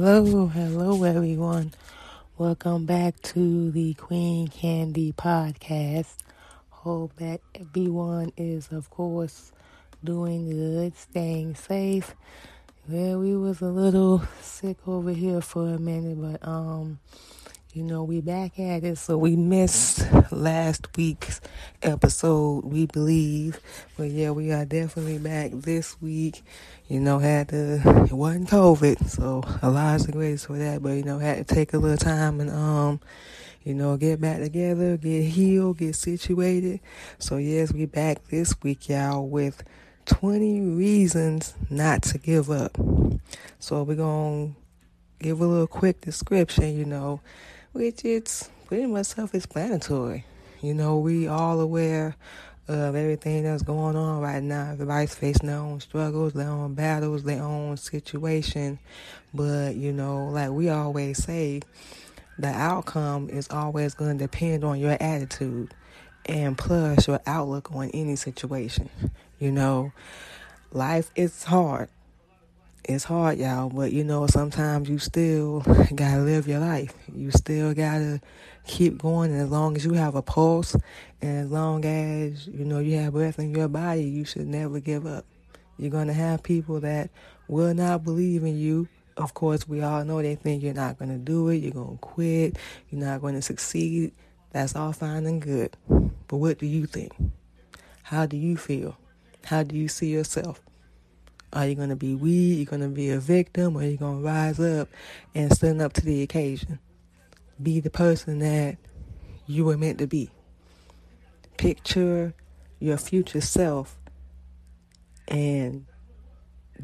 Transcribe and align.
Hello, 0.00 0.46
hello 0.46 1.02
everyone. 1.02 1.72
Welcome 2.36 2.86
back 2.86 3.20
to 3.34 3.72
the 3.72 3.94
Queen 3.94 4.46
Candy 4.46 5.12
podcast. 5.12 6.14
Hope 6.70 7.16
that 7.16 7.40
everyone 7.52 8.32
is, 8.36 8.68
of 8.70 8.90
course, 8.90 9.50
doing 10.04 10.50
good, 10.50 10.96
staying 10.96 11.56
safe. 11.56 12.14
Yeah, 12.88 13.16
we 13.16 13.36
was 13.36 13.60
a 13.60 13.66
little 13.66 14.22
sick 14.40 14.76
over 14.86 15.10
here 15.10 15.40
for 15.40 15.66
a 15.66 15.80
minute, 15.80 16.22
but 16.22 16.46
um, 16.46 17.00
you 17.78 17.84
know, 17.84 18.02
we 18.02 18.20
back 18.20 18.58
at 18.58 18.82
it. 18.82 18.98
So 18.98 19.16
we 19.16 19.36
missed 19.36 20.04
last 20.32 20.88
week's 20.96 21.40
episode, 21.80 22.64
we 22.64 22.86
believe. 22.86 23.60
But 23.96 24.10
yeah, 24.10 24.32
we 24.32 24.50
are 24.50 24.64
definitely 24.64 25.18
back 25.18 25.52
this 25.54 26.02
week. 26.02 26.42
You 26.88 26.98
know, 26.98 27.20
had 27.20 27.50
to 27.50 27.74
it 28.04 28.12
wasn't 28.12 28.48
COVID, 28.48 29.08
so 29.08 29.44
a 29.62 29.70
lot 29.70 30.00
of 30.00 30.10
grace 30.10 30.46
for 30.46 30.58
that. 30.58 30.82
But 30.82 30.94
you 30.94 31.04
know, 31.04 31.20
had 31.20 31.46
to 31.46 31.54
take 31.54 31.72
a 31.72 31.78
little 31.78 31.96
time 31.96 32.40
and 32.40 32.50
um, 32.50 32.98
you 33.62 33.74
know, 33.74 33.96
get 33.96 34.20
back 34.20 34.40
together, 34.40 34.96
get 34.96 35.22
healed, 35.22 35.78
get 35.78 35.94
situated. 35.94 36.80
So 37.20 37.36
yes, 37.36 37.72
we 37.72 37.86
back 37.86 38.26
this 38.26 38.60
week, 38.60 38.88
y'all, 38.88 39.28
with 39.28 39.62
20 40.06 40.62
reasons 40.62 41.54
not 41.70 42.02
to 42.02 42.18
give 42.18 42.50
up. 42.50 42.76
So 43.60 43.84
we're 43.84 43.94
going 43.94 44.56
to 45.20 45.24
give 45.24 45.40
a 45.40 45.46
little 45.46 45.68
quick 45.68 46.00
description, 46.00 46.76
you 46.76 46.84
know, 46.84 47.20
which 47.72 48.04
it's 48.04 48.50
pretty 48.66 48.86
much 48.86 49.06
self-explanatory. 49.06 50.24
You 50.60 50.74
know, 50.74 50.98
we 50.98 51.28
all 51.28 51.60
aware 51.60 52.16
of 52.66 52.94
everything 52.94 53.44
that's 53.44 53.62
going 53.62 53.96
on 53.96 54.20
right 54.20 54.42
now. 54.42 54.72
Everybody's 54.72 55.14
facing 55.14 55.46
their 55.48 55.58
own 55.58 55.80
struggles, 55.80 56.34
their 56.34 56.48
own 56.48 56.74
battles, 56.74 57.22
their 57.22 57.42
own 57.42 57.76
situation. 57.76 58.78
But, 59.32 59.76
you 59.76 59.92
know, 59.92 60.26
like 60.26 60.50
we 60.50 60.68
always 60.68 61.22
say, 61.22 61.62
the 62.38 62.48
outcome 62.48 63.30
is 63.30 63.48
always 63.50 63.94
going 63.94 64.18
to 64.18 64.24
depend 64.24 64.64
on 64.64 64.78
your 64.78 64.96
attitude 65.00 65.74
and 66.26 66.58
plus 66.58 67.08
your 67.08 67.20
outlook 67.26 67.72
on 67.72 67.90
any 67.90 68.16
situation. 68.16 68.90
You 69.38 69.52
know, 69.52 69.92
life 70.72 71.10
is 71.16 71.44
hard. 71.44 71.88
It's 72.88 73.04
hard, 73.04 73.36
y'all, 73.36 73.68
but 73.68 73.92
you 73.92 74.02
know, 74.02 74.26
sometimes 74.28 74.88
you 74.88 74.98
still 74.98 75.60
gotta 75.94 76.22
live 76.22 76.48
your 76.48 76.60
life. 76.60 76.94
You 77.14 77.30
still 77.30 77.74
gotta 77.74 78.18
keep 78.66 78.96
going, 78.96 79.30
and 79.30 79.42
as 79.42 79.50
long 79.50 79.76
as 79.76 79.84
you 79.84 79.92
have 79.92 80.14
a 80.14 80.22
pulse, 80.22 80.74
and 81.20 81.44
as 81.44 81.50
long 81.50 81.84
as 81.84 82.46
you 82.46 82.64
know 82.64 82.78
you 82.78 82.96
have 82.96 83.12
breath 83.12 83.38
in 83.38 83.54
your 83.54 83.68
body, 83.68 84.04
you 84.04 84.24
should 84.24 84.46
never 84.46 84.80
give 84.80 85.06
up. 85.06 85.26
You're 85.76 85.90
gonna 85.90 86.14
have 86.14 86.42
people 86.42 86.80
that 86.80 87.10
will 87.46 87.74
not 87.74 88.04
believe 88.04 88.42
in 88.42 88.56
you. 88.56 88.88
Of 89.18 89.34
course, 89.34 89.68
we 89.68 89.82
all 89.82 90.02
know 90.06 90.22
they 90.22 90.36
think 90.36 90.62
you're 90.62 90.72
not 90.72 90.98
gonna 90.98 91.18
do 91.18 91.50
it, 91.50 91.56
you're 91.56 91.72
gonna 91.72 91.98
quit, 91.98 92.56
you're 92.88 93.04
not 93.04 93.20
gonna 93.20 93.42
succeed. 93.42 94.12
That's 94.52 94.74
all 94.74 94.94
fine 94.94 95.26
and 95.26 95.42
good. 95.42 95.76
But 95.90 96.38
what 96.38 96.58
do 96.58 96.64
you 96.64 96.86
think? 96.86 97.12
How 98.04 98.24
do 98.24 98.38
you 98.38 98.56
feel? 98.56 98.96
How 99.44 99.62
do 99.62 99.76
you 99.76 99.88
see 99.88 100.08
yourself? 100.08 100.62
Are 101.52 101.66
you 101.66 101.74
going 101.74 101.88
to 101.88 101.96
be 101.96 102.14
weak? 102.14 102.56
Are 102.56 102.60
you 102.60 102.64
going 102.66 102.82
to 102.82 102.88
be 102.88 103.10
a 103.10 103.18
victim? 103.18 103.76
Or 103.76 103.80
are 103.80 103.84
you 103.84 103.96
going 103.96 104.20
to 104.20 104.26
rise 104.26 104.60
up 104.60 104.88
and 105.34 105.52
stand 105.52 105.80
up 105.80 105.92
to 105.94 106.00
the 106.02 106.22
occasion? 106.22 106.78
Be 107.62 107.80
the 107.80 107.90
person 107.90 108.38
that 108.40 108.76
you 109.46 109.64
were 109.64 109.78
meant 109.78 109.98
to 109.98 110.06
be. 110.06 110.30
Picture 111.56 112.34
your 112.78 112.98
future 112.98 113.40
self 113.40 113.98
and 115.26 115.86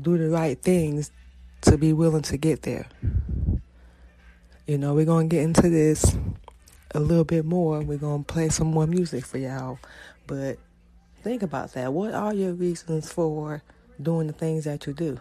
do 0.01 0.19
the 0.19 0.29
right 0.29 0.61
things 0.61 1.11
to 1.63 1.79
be 1.79 1.93
willing 1.93 2.23
to 2.23 2.37
get 2.37 2.63
there. 2.63 2.87
You 4.67 4.79
know, 4.79 4.95
we're 4.95 5.05
going 5.05 5.29
to 5.29 5.37
get 5.37 5.45
into 5.45 5.69
this 5.69 6.17
a 6.95 7.01
little 7.01 7.25
bit 7.25 7.45
more. 7.45 7.81
We're 7.81 7.99
going 7.99 8.25
to 8.25 8.33
play 8.33 8.49
some 8.49 8.69
more 8.69 8.87
music 8.87 9.25
for 9.25 9.39
y'all. 9.39 9.79
But 10.27 10.59
Think 11.25 11.43
about 11.43 11.73
that. 11.73 11.91
What 11.91 12.13
are 12.13 12.35
your 12.35 12.53
reasons 12.53 13.11
for 13.11 13.63
doing 14.01 14.27
the 14.27 14.33
things 14.33 14.65
that 14.65 14.87
you 14.87 14.93
do? 14.93 15.21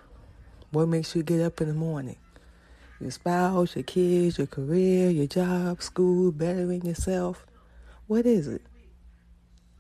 What 0.72 0.88
makes 0.88 1.16
you 1.16 1.24
get 1.24 1.42
up 1.42 1.62
in 1.62 1.68
the 1.68 1.74
morning? 1.74 2.18
Your 3.00 3.12
spouse, 3.12 3.76
your 3.76 3.84
kids, 3.84 4.38
your 4.38 4.48
career, 4.48 5.10
your 5.10 5.28
job, 5.28 5.82
school, 5.82 6.32
bettering 6.32 6.86
yourself. 6.86 7.46
What 8.08 8.26
is 8.26 8.48
it? 8.48 8.62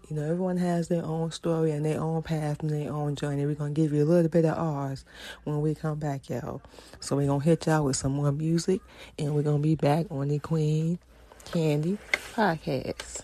You 0.10 0.18
know, 0.18 0.24
everyone 0.24 0.58
has 0.58 0.90
their 0.90 1.04
own 1.04 1.32
story 1.32 1.72
and 1.72 1.86
their 1.86 2.00
own 2.00 2.22
path 2.22 2.62
and 2.62 2.70
their 2.70 2.92
own 2.92 3.16
journey. 3.16 3.46
We're 3.46 3.56
going 3.56 3.74
to 3.74 3.82
give 3.82 3.94
you 3.94 4.04
a 4.04 4.06
little 4.06 4.30
bit 4.30 4.46
of 4.46 4.58
ours 4.58 5.06
when 5.46 5.62
we 5.62 5.74
come 5.74 5.98
back, 5.98 6.30
y'all. 6.30 6.62
So 7.00 7.16
we're 7.16 7.28
going 7.28 7.40
to 7.40 7.46
hit 7.46 7.66
y'all 7.66 7.86
with 7.86 7.96
some 7.96 8.12
more 8.12 8.32
music 8.32 8.82
and 9.18 9.34
we're 9.34 9.44
going 9.44 9.62
to 9.62 9.64
be 9.64 9.76
back 9.76 10.08
on 10.12 10.28
the 10.28 10.40
Queen 10.40 11.00
Candy 11.46 11.98
podcast. 12.36 13.22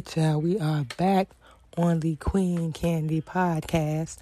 Right, 0.00 0.16
y'all. 0.16 0.40
We 0.40 0.58
are 0.58 0.84
back 0.96 1.28
on 1.76 2.00
the 2.00 2.16
Queen 2.16 2.72
Candy 2.72 3.20
podcast. 3.20 4.16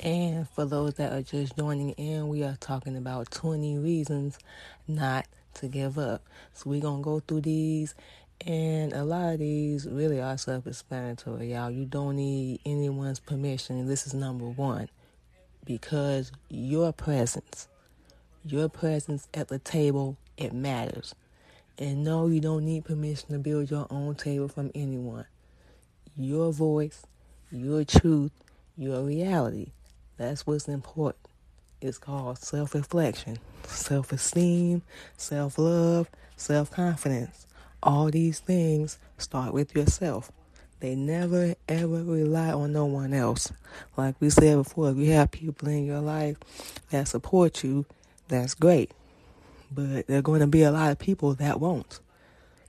And 0.00 0.48
for 0.48 0.64
those 0.64 0.94
that 0.94 1.12
are 1.12 1.20
just 1.20 1.54
joining 1.54 1.90
in, 1.90 2.28
we 2.28 2.44
are 2.44 2.56
talking 2.60 2.96
about 2.96 3.30
20 3.30 3.76
reasons 3.76 4.38
not 4.86 5.26
to 5.54 5.68
give 5.68 5.98
up. 5.98 6.22
So 6.54 6.70
we're 6.70 6.80
going 6.80 7.02
to 7.02 7.04
go 7.04 7.20
through 7.20 7.42
these. 7.42 7.94
And 8.46 8.94
a 8.94 9.04
lot 9.04 9.34
of 9.34 9.38
these 9.40 9.86
really 9.86 10.18
are 10.18 10.38
self 10.38 10.66
explanatory, 10.66 11.52
y'all. 11.52 11.70
You 11.70 11.84
don't 11.84 12.16
need 12.16 12.60
anyone's 12.64 13.20
permission. 13.20 13.86
This 13.86 14.06
is 14.06 14.14
number 14.14 14.46
one 14.46 14.88
because 15.66 16.32
your 16.48 16.90
presence, 16.90 17.68
your 18.46 18.70
presence 18.70 19.28
at 19.34 19.48
the 19.48 19.58
table, 19.58 20.16
it 20.38 20.54
matters. 20.54 21.14
And 21.78 22.04
no, 22.04 22.26
you 22.26 22.40
don't 22.40 22.64
need 22.64 22.84
permission 22.84 23.30
to 23.30 23.38
build 23.38 23.70
your 23.70 23.86
own 23.90 24.16
table 24.16 24.48
from 24.48 24.70
anyone. 24.74 25.26
Your 26.16 26.52
voice, 26.52 27.04
your 27.52 27.84
truth, 27.84 28.32
your 28.76 29.02
reality 29.02 29.72
that's 30.18 30.46
what's 30.46 30.68
important. 30.68 31.24
It's 31.80 31.96
called 31.96 32.38
self 32.38 32.74
reflection, 32.74 33.38
self 33.64 34.12
esteem, 34.12 34.82
self 35.16 35.58
love, 35.58 36.10
self 36.36 36.72
confidence. 36.72 37.46
All 37.82 38.10
these 38.10 38.40
things 38.40 38.98
start 39.16 39.54
with 39.54 39.76
yourself. 39.76 40.32
They 40.80 40.96
never 40.96 41.54
ever 41.68 42.02
rely 42.02 42.52
on 42.52 42.72
no 42.72 42.84
one 42.86 43.14
else. 43.14 43.52
Like 43.96 44.16
we 44.20 44.30
said 44.30 44.56
before, 44.56 44.90
if 44.90 44.96
you 44.96 45.12
have 45.12 45.30
people 45.30 45.68
in 45.68 45.86
your 45.86 46.00
life 46.00 46.36
that 46.90 47.06
support 47.06 47.62
you, 47.62 47.86
that's 48.26 48.54
great. 48.54 48.90
But 49.70 50.06
there 50.06 50.18
are 50.18 50.22
going 50.22 50.40
to 50.40 50.46
be 50.46 50.62
a 50.62 50.70
lot 50.70 50.90
of 50.90 50.98
people 50.98 51.34
that 51.34 51.60
won't. 51.60 52.00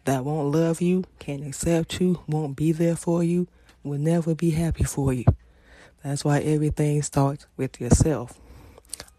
That 0.05 0.25
won't 0.25 0.51
love 0.53 0.81
you, 0.81 1.05
can't 1.19 1.45
accept 1.45 1.99
you, 2.01 2.21
won't 2.27 2.55
be 2.55 2.71
there 2.71 2.95
for 2.95 3.23
you, 3.23 3.47
will 3.83 3.99
never 3.99 4.35
be 4.35 4.51
happy 4.51 4.83
for 4.83 5.13
you. 5.13 5.25
That's 6.03 6.23
why 6.23 6.39
everything 6.39 7.01
starts 7.01 7.45
with 7.57 7.79
yourself. 7.79 8.39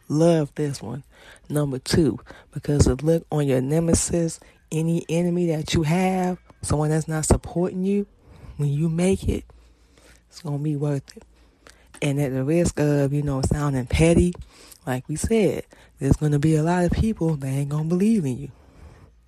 Love 0.08 0.52
this 0.54 0.82
one. 0.82 1.04
Number 1.48 1.78
two, 1.78 2.18
because 2.52 2.86
the 2.86 2.96
look 2.96 3.26
on 3.30 3.46
your 3.46 3.60
nemesis, 3.60 4.40
any 4.72 5.04
enemy 5.08 5.46
that 5.46 5.74
you 5.74 5.82
have, 5.82 6.38
someone 6.62 6.90
that's 6.90 7.08
not 7.08 7.24
supporting 7.26 7.84
you, 7.84 8.06
when 8.56 8.70
you 8.70 8.88
make 8.88 9.28
it, 9.28 9.44
it's 10.28 10.42
going 10.42 10.58
to 10.58 10.64
be 10.64 10.76
worth 10.76 11.16
it. 11.16 11.22
And 12.02 12.20
at 12.20 12.32
the 12.32 12.44
risk 12.44 12.80
of, 12.80 13.12
you 13.12 13.22
know, 13.22 13.42
sounding 13.42 13.86
petty, 13.86 14.32
like 14.86 15.08
we 15.08 15.16
said, 15.16 15.64
there's 15.98 16.16
going 16.16 16.32
to 16.32 16.38
be 16.38 16.56
a 16.56 16.62
lot 16.62 16.84
of 16.84 16.92
people 16.92 17.36
that 17.36 17.46
ain't 17.46 17.68
going 17.70 17.84
to 17.84 17.88
believe 17.88 18.24
in 18.24 18.38
you. 18.38 18.50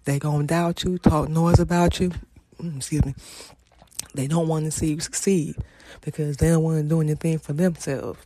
They 0.04 0.18
going 0.18 0.46
to 0.46 0.46
doubt 0.46 0.84
you, 0.84 0.98
talk 0.98 1.28
noise 1.28 1.60
about 1.60 2.00
you. 2.00 2.12
Mm, 2.60 2.78
excuse 2.78 3.04
me. 3.04 3.14
They 4.14 4.26
don't 4.26 4.48
want 4.48 4.64
to 4.64 4.70
see 4.70 4.88
you 4.88 5.00
succeed 5.00 5.56
because 6.00 6.36
they 6.36 6.48
don't 6.48 6.62
want 6.62 6.82
to 6.82 6.88
do 6.88 7.00
anything 7.00 7.38
for 7.38 7.52
themselves. 7.52 8.20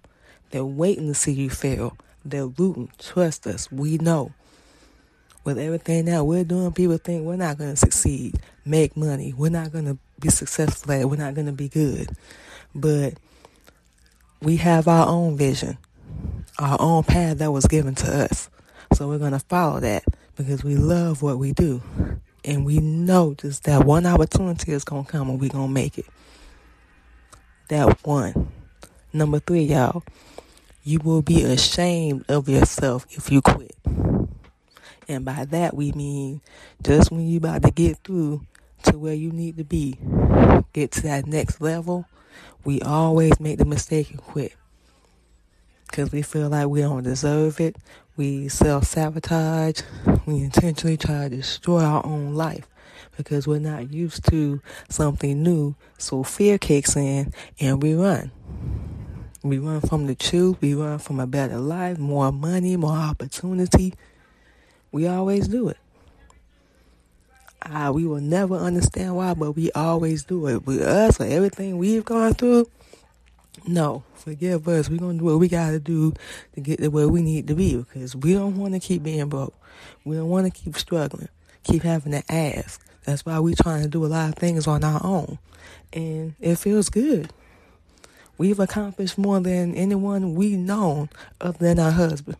They're 0.50 0.64
waiting 0.64 1.09
to 1.09 1.14
see 1.14 1.33
you 1.33 1.50
fail. 1.50 1.97
They're 2.25 2.47
rooting. 2.47 2.90
Trust 2.99 3.47
us. 3.47 3.71
We 3.71 3.99
know. 3.99 4.33
With 5.45 5.59
everything 5.59 6.06
that 6.06 6.25
we're 6.25 6.45
doing, 6.45 6.73
people 6.73 6.99
think 6.99 7.25
we're 7.25 7.37
not 7.37 7.59
going 7.59 7.71
to 7.71 7.76
succeed, 7.76 8.35
make 8.64 8.97
money. 8.97 9.33
We're 9.33 9.50
not 9.50 9.71
going 9.71 9.85
to 9.85 9.99
be 10.18 10.28
successful 10.28 10.92
at 10.92 11.02
it. 11.02 11.04
We're 11.09 11.16
not 11.16 11.35
going 11.35 11.47
to 11.47 11.52
be 11.52 11.68
good. 11.68 12.11
But 12.75 13.14
we 14.42 14.56
have 14.56 14.88
our 14.88 15.06
own 15.06 15.37
vision, 15.37 15.78
our 16.58 16.76
own 16.80 17.04
path 17.04 17.38
that 17.38 17.52
was 17.52 17.66
given 17.66 17.94
to 17.96 18.25
us. 18.25 18.48
So 18.94 19.08
we're 19.08 19.18
going 19.18 19.32
to 19.32 19.40
follow 19.40 19.80
that 19.80 20.04
because 20.36 20.64
we 20.64 20.76
love 20.76 21.22
what 21.22 21.38
we 21.38 21.52
do. 21.52 21.82
And 22.44 22.64
we 22.64 22.78
know 22.78 23.34
just 23.34 23.64
that 23.64 23.84
one 23.84 24.06
opportunity 24.06 24.72
is 24.72 24.84
going 24.84 25.04
to 25.04 25.10
come 25.10 25.28
and 25.28 25.40
we're 25.40 25.50
going 25.50 25.68
to 25.68 25.72
make 25.72 25.98
it. 25.98 26.06
That 27.68 28.04
one. 28.06 28.52
Number 29.12 29.40
three, 29.40 29.62
y'all. 29.62 30.04
You 30.84 31.00
will 31.00 31.22
be 31.22 31.42
ashamed 31.42 32.25
of 32.28 32.48
yourself 32.48 33.06
if 33.10 33.32
you 33.32 33.42
quit. 33.42 33.75
And 35.08 35.25
by 35.25 35.44
that 35.46 35.75
we 35.75 35.90
mean 35.92 36.42
just 36.82 37.10
when 37.10 37.26
you 37.26 37.38
about 37.38 37.62
to 37.62 37.72
get 37.72 37.98
through 38.04 38.46
to 38.84 38.98
where 38.98 39.14
you 39.14 39.32
need 39.32 39.56
to 39.56 39.64
be, 39.64 39.98
get 40.72 40.92
to 40.92 41.02
that 41.02 41.26
next 41.26 41.60
level, 41.60 42.06
we 42.64 42.80
always 42.82 43.40
make 43.40 43.58
the 43.58 43.64
mistake 43.64 44.10
and 44.10 44.20
quit. 44.20 44.54
Because 45.97 46.12
we 46.12 46.21
feel 46.21 46.50
like 46.50 46.69
we 46.69 46.83
don't 46.83 47.05
deserve 47.05 47.59
it. 47.59 47.75
We 48.19 48.49
self 48.49 48.85
sabotage. 48.85 49.81
We 50.26 50.41
intentionally 50.43 50.99
try 50.99 51.31
to 51.31 51.37
destroy 51.37 51.81
our 51.81 52.05
own 52.05 52.35
life 52.35 52.69
because 53.17 53.49
we're 53.49 53.61
not 53.61 53.91
used 53.91 54.29
to 54.31 54.61
something 54.91 55.43
new. 55.43 55.75
So 55.97 56.23
fear 56.23 56.59
kicks 56.59 56.97
in 56.97 57.33
and 57.59 57.83
we 57.83 57.95
run. 57.95 58.31
We 59.43 59.57
run 59.57 59.81
from 59.81 60.07
the 60.07 60.15
truth. 60.15 60.59
We 60.61 60.75
run 60.75 60.99
from 60.99 61.19
a 61.19 61.26
better 61.26 61.57
life, 61.57 61.97
more 61.97 62.31
money, 62.31 62.76
more 62.76 62.91
opportunity. 62.91 63.95
We 64.93 65.07
always 65.07 65.49
do 65.49 65.71
it. 65.71 65.79
Uh, 67.62 67.91
we 67.95 68.05
will 68.05 68.21
never 68.21 68.57
understand 68.57 69.17
why, 69.17 69.33
but 69.33 69.53
we 69.53 69.73
always 69.73 70.25
do 70.25 70.47
it. 70.49 70.67
With 70.67 70.83
us, 70.83 71.17
for 71.17 71.25
everything 71.25 71.79
we've 71.79 72.05
gone 72.05 72.35
through, 72.35 72.67
no, 73.66 74.04
forgive 74.14 74.66
us. 74.68 74.88
We're 74.88 74.98
going 74.98 75.18
to 75.18 75.18
do 75.18 75.25
what 75.25 75.38
we 75.38 75.48
got 75.48 75.70
to 75.70 75.80
do 75.80 76.12
to 76.54 76.60
get 76.60 76.80
to 76.80 76.88
where 76.88 77.08
we 77.08 77.22
need 77.22 77.48
to 77.48 77.54
be 77.54 77.76
because 77.76 78.14
we 78.14 78.34
don't 78.34 78.56
want 78.56 78.75
to 78.75 78.80
keep 78.80 79.02
being 79.02 79.28
broke. 79.28 79.54
We 80.04 80.16
don't 80.16 80.28
want 80.28 80.46
to 80.46 80.50
keep 80.50 80.76
struggling, 80.76 81.28
keep 81.62 81.82
having 81.82 82.12
to 82.12 82.23
ask. 82.32 82.84
That's 83.04 83.25
why 83.25 83.38
we're 83.38 83.54
trying 83.54 83.82
to 83.82 83.88
do 83.88 84.04
a 84.04 84.08
lot 84.08 84.30
of 84.30 84.34
things 84.34 84.66
on 84.66 84.82
our 84.82 85.00
own. 85.04 85.38
And 85.92 86.34
it 86.40 86.56
feels 86.56 86.88
good. 86.88 87.30
We've 88.38 88.58
accomplished 88.58 89.16
more 89.16 89.40
than 89.40 89.75
anyone 89.75 90.34
we 90.34 90.56
known 90.56 91.08
other 91.40 91.58
than 91.58 91.78
our 91.78 91.92
husband. 91.92 92.36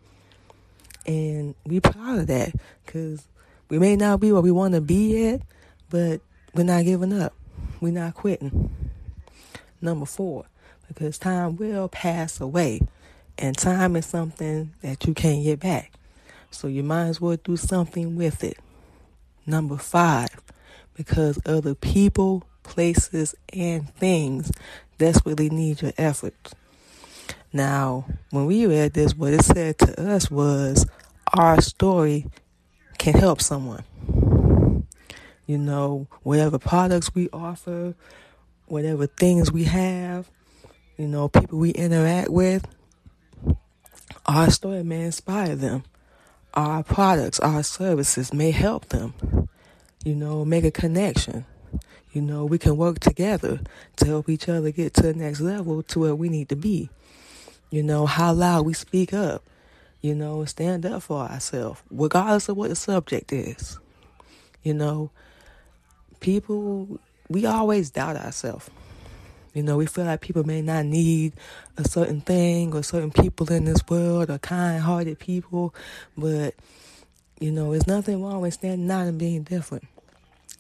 And 1.07 1.55
we 1.65 1.81
proud 1.81 2.19
of 2.19 2.27
that 2.27 2.53
because 2.85 3.27
we 3.69 3.79
may 3.79 3.97
not 3.97 4.21
be 4.21 4.33
where 4.33 4.43
we 4.43 4.51
want 4.51 4.75
to 4.75 4.81
be 4.81 5.23
yet, 5.23 5.43
but 5.89 6.21
we're 6.55 6.65
not 6.65 6.85
giving 6.85 7.13
up. 7.13 7.33
We're 7.81 7.93
not 7.93 8.15
quitting. 8.15 8.71
Number 9.81 10.07
four, 10.07 10.47
because 10.89 11.19
time 11.19 11.57
will 11.57 11.89
pass 11.89 12.41
away. 12.41 12.81
And 13.39 13.57
time 13.57 13.97
is 13.97 14.07
something 14.07 14.73
that 14.81 15.07
you 15.07 15.15
can't 15.15 15.45
get 15.45 15.61
back. 15.61 15.93
So 16.51 16.69
you 16.69 16.83
might 16.83 17.07
as 17.07 17.21
well 17.21 17.37
do 17.37 17.57
something 17.57 18.17
with 18.17 18.43
it. 18.43 18.59
Number 19.45 19.77
five, 19.77 20.41
because 20.95 21.39
other 21.45 21.75
people, 21.75 22.45
places, 22.63 23.35
and 23.53 23.89
things 23.95 24.51
desperately 24.99 25.51
need 25.51 25.83
your 25.83 25.93
efforts. 25.99 26.55
Now, 27.53 28.07
when 28.31 28.47
we 28.47 28.67
read 28.67 28.95
this, 28.95 29.15
what 29.15 29.35
it 29.35 29.45
said 29.45 29.79
to 29.79 30.09
us 30.15 30.31
was 30.31 30.87
our 31.35 31.61
story 31.61 32.27
can 32.99 33.15
help 33.15 33.41
someone. 33.41 33.85
You 35.47 35.59
know, 35.59 36.09
whatever 36.23 36.59
products 36.59 37.15
we 37.15 37.29
offer, 37.33 37.95
whatever 38.67 39.07
things 39.07 39.53
we 39.53 39.65
have, 39.65 40.31
you 40.97 41.09
know, 41.09 41.29
people 41.29 41.59
we 41.59 41.71
interact 41.71 42.31
with, 42.31 42.67
our 44.27 44.51
story 44.51 44.83
may 44.83 45.03
inspire 45.03 45.57
them. 45.57 45.85
Our 46.55 46.83
products, 46.83 47.39
our 47.41 47.63
services 47.63 48.33
may 48.33 48.51
help 48.51 48.89
them 48.89 49.15
you 50.07 50.15
know, 50.15 50.45
make 50.45 50.63
a 50.63 50.71
connection. 50.71 51.45
You 52.13 52.23
know, 52.23 52.45
we 52.45 52.59
can 52.59 52.77
work 52.77 53.01
together 53.01 53.59
to 53.97 54.07
help 54.07 54.29
each 54.29 54.49
other 54.49 54.71
get 54.71 54.95
to 54.95 55.03
the 55.03 55.15
next 55.15 55.41
level 55.41 55.83
to 55.83 55.99
where 55.99 56.15
we 56.15 56.29
need 56.29 56.49
to 56.51 56.57
be. 56.57 56.91
You 57.71 57.83
know, 57.83 58.07
how 58.07 58.33
loud 58.33 58.67
we 58.67 58.73
speak 58.73 59.13
up. 59.13 59.43
You 60.01 60.15
know, 60.15 60.45
stand 60.45 60.87
up 60.87 61.03
for 61.03 61.23
ourselves, 61.23 61.83
regardless 61.91 62.49
of 62.49 62.57
what 62.57 62.69
the 62.69 62.77
subject 62.77 63.33
is. 63.33 63.81
You 64.63 64.75
know, 64.75 65.11
people, 66.21 67.01
we 67.29 67.45
always 67.45 67.91
doubt 67.91 68.15
ourselves. 68.15 68.71
You 69.57 69.63
know, 69.63 69.79
we 69.79 69.87
feel 69.87 70.05
like 70.05 70.21
people 70.21 70.45
may 70.45 70.61
not 70.61 70.85
need 70.85 71.33
a 71.79 71.89
certain 71.89 72.21
thing 72.21 72.75
or 72.75 72.83
certain 72.83 73.11
people 73.11 73.51
in 73.51 73.65
this 73.65 73.81
world 73.89 74.29
or 74.29 74.37
kind 74.37 74.83
hearted 74.83 75.19
people, 75.19 75.75
but, 76.15 76.55
you 77.41 77.51
know, 77.51 77.71
there's 77.71 77.87
nothing 77.87 78.23
wrong 78.23 78.43
with 78.43 78.53
standing 78.53 78.91
out 78.91 79.07
and 79.07 79.19
being 79.19 79.45
different. 79.45 79.85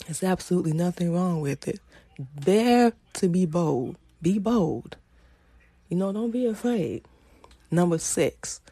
There's 0.06 0.22
absolutely 0.22 0.72
nothing 0.72 1.12
wrong 1.12 1.42
with 1.42 1.68
it. 1.68 1.78
Dare 2.40 2.94
to 3.12 3.28
be 3.28 3.44
bold. 3.44 3.98
Be 4.22 4.38
bold. 4.38 4.96
You 5.90 5.98
know, 5.98 6.10
don't 6.10 6.30
be 6.30 6.46
afraid. 6.46 7.04
Number 7.70 7.98
six, 7.98 8.62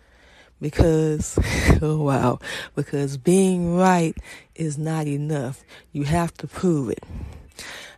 because, 0.59 1.39
oh 1.83 2.03
wow, 2.03 2.39
because 2.75 3.19
being 3.19 3.77
right 3.77 4.17
is 4.55 4.79
not 4.79 5.07
enough. 5.07 5.63
You 5.93 6.05
have 6.05 6.33
to 6.39 6.47
prove 6.47 6.89
it. 6.89 7.05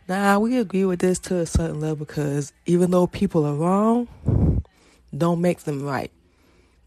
Now, 0.07 0.39
we 0.39 0.57
agree 0.57 0.85
with 0.85 0.99
this 0.99 1.19
to 1.19 1.35
a 1.39 1.45
certain 1.45 1.81
level 1.81 1.97
because 1.97 2.53
even 2.65 2.91
though 2.91 3.07
people 3.07 3.45
are 3.45 3.53
wrong, 3.53 4.07
don't 5.15 5.41
make 5.41 5.59
them 5.61 5.83
right. 5.83 6.11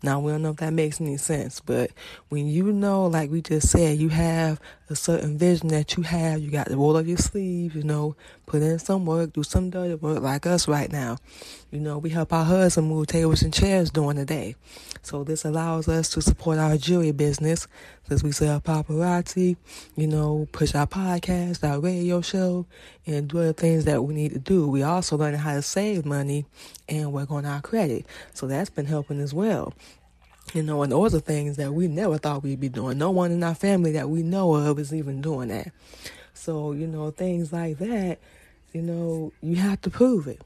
Now, 0.03 0.21
we 0.21 0.33
don't 0.33 0.41
know 0.41 0.51
if 0.53 0.57
that 0.57 0.73
makes 0.73 1.03
any 1.03 1.19
sense, 1.19 1.61
but 1.61 1.91
when 2.31 2.47
you 2.47 2.73
know, 2.73 3.05
like 3.05 3.31
we 3.31 3.43
just 3.43 3.69
said, 3.69 3.99
you 3.99 4.09
have 4.09 4.59
a 4.91 4.97
certain 4.97 5.39
vision 5.39 5.69
that 5.69 5.97
you 5.97 6.03
have, 6.03 6.41
you 6.41 6.51
got 6.51 6.67
to 6.67 6.77
roll 6.77 6.97
up 6.97 7.07
your 7.07 7.17
sleeves, 7.17 7.77
you 7.77 7.85
know, 7.85 8.17
put 8.47 8.61
in 8.61 8.79
some 8.81 9.07
work, 9.07 9.33
do 9.33 9.45
some 9.45 9.71
dirty 9.71 9.95
work 9.95 10.21
like 10.21 10.47
us 10.47 10.67
right 10.67 10.91
now. 10.91 11.17
You 11.71 11.79
know, 11.79 11.99
we 11.99 12.11
help 12.11 12.33
our 12.33 12.45
husband 12.45 12.89
move 12.89 13.07
tables 13.07 13.43
and 13.43 13.55
chairs 13.55 13.91
during 13.91 14.17
the 14.17 14.25
day. 14.25 14.57
So 15.03 15.23
this 15.23 15.45
allows 15.45 15.89
us 15.89 16.11
to 16.11 16.21
support 16.21 16.59
our 16.59 16.77
jewelry 16.77 17.13
business 17.13 17.69
because 18.03 18.25
we 18.25 18.33
sell 18.33 18.61
paparazzi, 18.61 19.57
you 19.97 20.07
know, 20.09 20.49
push 20.51 20.75
our 20.75 20.89
podcast, 20.89 21.67
our 21.67 21.79
radio 21.79 22.21
show, 22.21 22.67
and 23.07 23.29
do 23.29 23.39
other 23.39 23.53
things 23.53 23.85
that 23.85 24.03
we 24.03 24.15
need 24.15 24.33
to 24.33 24.39
do. 24.41 24.69
We 24.69 24.83
also 24.83 25.17
learn 25.17 25.35
how 25.35 25.55
to 25.55 25.63
save 25.63 26.05
money 26.05 26.47
and 26.89 27.13
work 27.13 27.31
on 27.31 27.47
our 27.47 27.63
credit. 27.63 28.07
So 28.35 28.49
that's 28.49 28.71
been 28.71 28.87
helping 28.87 29.21
as 29.21 29.33
well. 29.33 29.73
You 30.53 30.63
know, 30.63 30.83
and 30.83 30.91
those 30.91 31.15
are 31.15 31.21
things 31.21 31.57
that 31.59 31.73
we 31.73 31.87
never 31.87 32.19
thought 32.19 32.43
we'd 32.43 32.61
be 32.61 32.69
doing. 32.69 32.99
No 32.99 33.11
one 33.11 33.31
in 33.31 33.43
our 33.45 33.55
family 33.55 33.93
that 33.93 34.09
we 34.09 34.23
know 34.23 34.55
of 34.55 34.79
is 34.79 34.93
even 34.93 35.21
doing 35.21 35.49
that. 35.49 35.73
So, 36.35 36.73
you 36.73 36.87
know, 36.87 37.11
things 37.11 37.53
like 37.53 37.79
that, 37.79 38.19
you 38.73 38.83
know, 38.83 39.33
you 39.43 39.57
have 39.57 39.81
to 39.83 39.91
prove 39.91 40.27
it. 40.27 40.43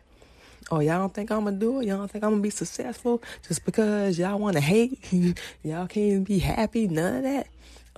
Oh, 0.71 0.81
y'all 0.81 0.99
don't 0.99 1.15
think 1.15 1.31
I'm 1.31 1.45
gonna 1.45 1.57
do 1.57 1.81
it? 1.81 1.87
Y'all 1.87 1.99
don't 1.99 2.11
think 2.11 2.25
I'm 2.25 2.31
gonna 2.31 2.43
be 2.43 2.51
successful 2.51 3.23
just 3.47 3.65
because 3.65 4.19
y'all 4.19 4.39
wanna 4.39 4.61
hate? 4.61 4.99
y'all 5.63 5.87
can't 5.87 5.97
even 5.97 6.25
be 6.25 6.39
happy? 6.39 6.89
None 6.89 7.17
of 7.17 7.23
that? 7.23 7.47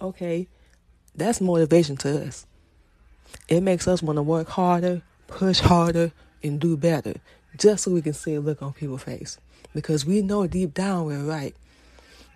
Okay, 0.01 0.47
that's 1.15 1.41
motivation 1.41 1.97
to 1.99 2.27
us. 2.27 2.47
It 3.49 3.63
makes 3.63 3.89
us 3.89 4.03
wanna 4.03 4.23
work 4.23 4.49
harder, 4.49 5.03
push 5.27 5.61
harder, 5.61 6.13
and 6.43 6.61
do 6.61 6.77
better 6.77 7.15
just 7.57 7.85
so 7.85 7.91
we 7.91 8.03
can 8.03 8.13
see 8.13 8.35
a 8.35 8.41
look 8.41 8.63
on 8.63 8.73
people's 8.73 9.03
face. 9.03 9.39
Because 9.75 10.05
we 10.05 10.23
know 10.23 10.47
deep 10.47 10.75
down 10.75 11.07
we're 11.07 11.25
right. 11.25 11.55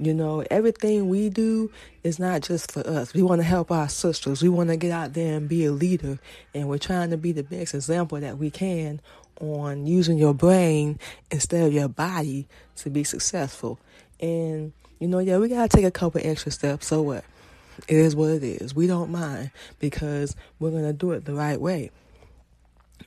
You 0.00 0.14
know, 0.14 0.42
everything 0.50 1.10
we 1.10 1.28
do 1.28 1.70
is 2.02 2.18
not 2.18 2.40
just 2.40 2.72
for 2.72 2.80
us. 2.86 3.12
We 3.12 3.22
want 3.22 3.40
to 3.40 3.46
help 3.46 3.70
our 3.70 3.88
sisters. 3.88 4.42
We 4.42 4.48
want 4.48 4.70
to 4.70 4.76
get 4.78 4.92
out 4.92 5.12
there 5.12 5.36
and 5.36 5.46
be 5.46 5.66
a 5.66 5.72
leader. 5.72 6.18
And 6.54 6.68
we're 6.70 6.78
trying 6.78 7.10
to 7.10 7.18
be 7.18 7.32
the 7.32 7.42
best 7.42 7.74
example 7.74 8.18
that 8.18 8.38
we 8.38 8.50
can 8.50 9.02
on 9.40 9.86
using 9.86 10.16
your 10.16 10.32
brain 10.32 10.98
instead 11.30 11.66
of 11.66 11.74
your 11.74 11.88
body 11.88 12.48
to 12.76 12.88
be 12.88 13.04
successful. 13.04 13.78
And, 14.20 14.72
you 14.98 15.06
know, 15.06 15.18
yeah, 15.18 15.36
we 15.36 15.48
got 15.48 15.70
to 15.70 15.76
take 15.76 15.86
a 15.86 15.90
couple 15.90 16.22
extra 16.24 16.50
steps. 16.50 16.86
So 16.86 17.02
what? 17.02 17.24
It 17.86 17.96
is 17.96 18.16
what 18.16 18.30
it 18.30 18.42
is. 18.42 18.74
We 18.74 18.86
don't 18.86 19.10
mind 19.10 19.50
because 19.80 20.34
we're 20.58 20.70
going 20.70 20.84
to 20.84 20.94
do 20.94 21.12
it 21.12 21.26
the 21.26 21.34
right 21.34 21.60
way. 21.60 21.90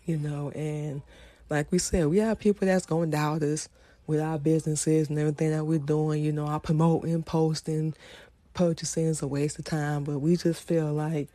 You 0.06 0.18
know, 0.18 0.52
and 0.52 1.02
like 1.50 1.72
we 1.72 1.80
said, 1.80 2.08
we 2.08 2.20
have 2.20 2.38
people 2.38 2.68
that's 2.68 2.86
going 2.86 3.10
to 3.10 3.18
doubt 3.18 3.42
us 3.42 3.68
with 4.08 4.20
our 4.20 4.38
businesses 4.38 5.10
and 5.10 5.18
everything 5.18 5.52
that 5.52 5.66
we're 5.66 5.80
doing. 5.80 6.24
You 6.24 6.32
know, 6.32 6.48
our 6.48 6.60
promoting, 6.60 7.24
posting, 7.24 7.94
purchasing 8.54 9.06
is 9.06 9.22
a 9.22 9.28
waste 9.28 9.60
of 9.60 9.66
time, 9.66 10.04
but 10.04 10.20
we 10.20 10.36
just 10.36 10.62
feel 10.62 10.94
like 10.94 11.30